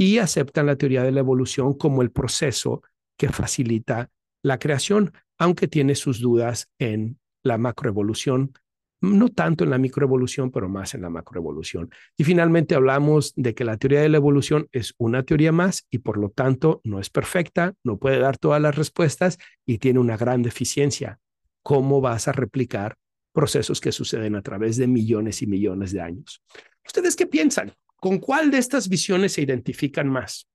y 0.00 0.16
aceptan 0.16 0.64
la 0.64 0.76
teoría 0.76 1.02
de 1.02 1.12
la 1.12 1.20
evolución 1.20 1.74
como 1.74 2.00
el 2.00 2.10
proceso 2.10 2.82
que 3.18 3.28
facilita 3.28 4.08
la 4.42 4.58
creación, 4.58 5.12
aunque 5.36 5.68
tiene 5.68 5.94
sus 5.94 6.20
dudas 6.20 6.70
en 6.78 7.18
la 7.42 7.58
macroevolución, 7.58 8.54
no 9.02 9.28
tanto 9.28 9.62
en 9.62 9.68
la 9.68 9.76
microevolución, 9.76 10.50
pero 10.50 10.70
más 10.70 10.94
en 10.94 11.02
la 11.02 11.10
macroevolución. 11.10 11.90
Y 12.16 12.24
finalmente 12.24 12.74
hablamos 12.74 13.34
de 13.36 13.54
que 13.54 13.66
la 13.66 13.76
teoría 13.76 14.00
de 14.00 14.08
la 14.08 14.16
evolución 14.16 14.68
es 14.72 14.94
una 14.96 15.22
teoría 15.22 15.52
más 15.52 15.86
y 15.90 15.98
por 15.98 16.16
lo 16.16 16.30
tanto 16.30 16.80
no 16.82 16.98
es 16.98 17.10
perfecta, 17.10 17.74
no 17.84 17.98
puede 17.98 18.20
dar 18.20 18.38
todas 18.38 18.62
las 18.62 18.76
respuestas 18.76 19.36
y 19.66 19.76
tiene 19.76 19.98
una 19.98 20.16
gran 20.16 20.40
deficiencia. 20.40 21.18
¿Cómo 21.62 22.00
vas 22.00 22.26
a 22.26 22.32
replicar 22.32 22.96
procesos 23.34 23.82
que 23.82 23.92
suceden 23.92 24.34
a 24.34 24.40
través 24.40 24.78
de 24.78 24.86
millones 24.86 25.42
y 25.42 25.46
millones 25.46 25.92
de 25.92 26.00
años? 26.00 26.42
¿Ustedes 26.86 27.16
qué 27.16 27.26
piensan? 27.26 27.74
¿Con 28.00 28.18
cuál 28.18 28.50
de 28.50 28.58
estas 28.58 28.88
visiones 28.88 29.34
se 29.34 29.42
identifican 29.42 30.08
más? 30.08 30.48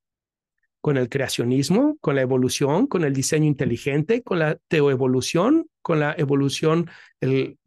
¿Con 0.81 0.97
el 0.97 1.09
creacionismo, 1.09 1.97
con 2.01 2.15
la 2.15 2.21
evolución, 2.21 2.87
con 2.87 3.03
el 3.03 3.13
diseño 3.13 3.45
inteligente, 3.45 4.23
con 4.23 4.39
la 4.39 4.57
teoevolución, 4.67 5.69
con 5.81 5.99
la 5.99 6.15
evolución, 6.17 6.89
el 7.21 7.59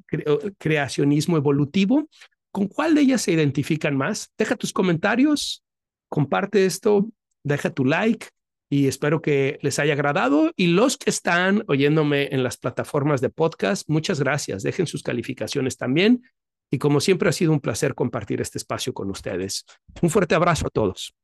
creacionismo 0.58 1.36
evolutivo? 1.36 2.08
¿Con 2.50 2.66
cuál 2.66 2.96
de 2.96 3.02
ellas 3.02 3.22
se 3.22 3.32
identifican 3.32 3.96
más? 3.96 4.32
Deja 4.36 4.56
tus 4.56 4.72
comentarios, 4.72 5.64
comparte 6.08 6.66
esto, 6.66 7.08
deja 7.44 7.70
tu 7.70 7.84
like 7.84 8.28
y 8.68 8.88
espero 8.88 9.22
que 9.22 9.58
les 9.62 9.78
haya 9.78 9.92
agradado. 9.92 10.52
Y 10.56 10.68
los 10.68 10.96
que 10.96 11.10
están 11.10 11.62
oyéndome 11.68 12.28
en 12.32 12.42
las 12.42 12.56
plataformas 12.56 13.20
de 13.20 13.30
podcast, 13.30 13.88
muchas 13.88 14.18
gracias. 14.18 14.64
Dejen 14.64 14.88
sus 14.88 15.04
calificaciones 15.04 15.76
también 15.76 16.22
y 16.70 16.78
como 16.78 17.00
siempre 17.00 17.28
ha 17.28 17.32
sido 17.32 17.52
un 17.52 17.60
placer 17.60 17.94
compartir 17.94 18.40
este 18.40 18.58
espacio 18.58 18.92
con 18.92 19.10
ustedes. 19.10 19.64
Un 20.02 20.10
fuerte 20.10 20.34
abrazo 20.34 20.66
a 20.66 20.70
todos. 20.70 21.14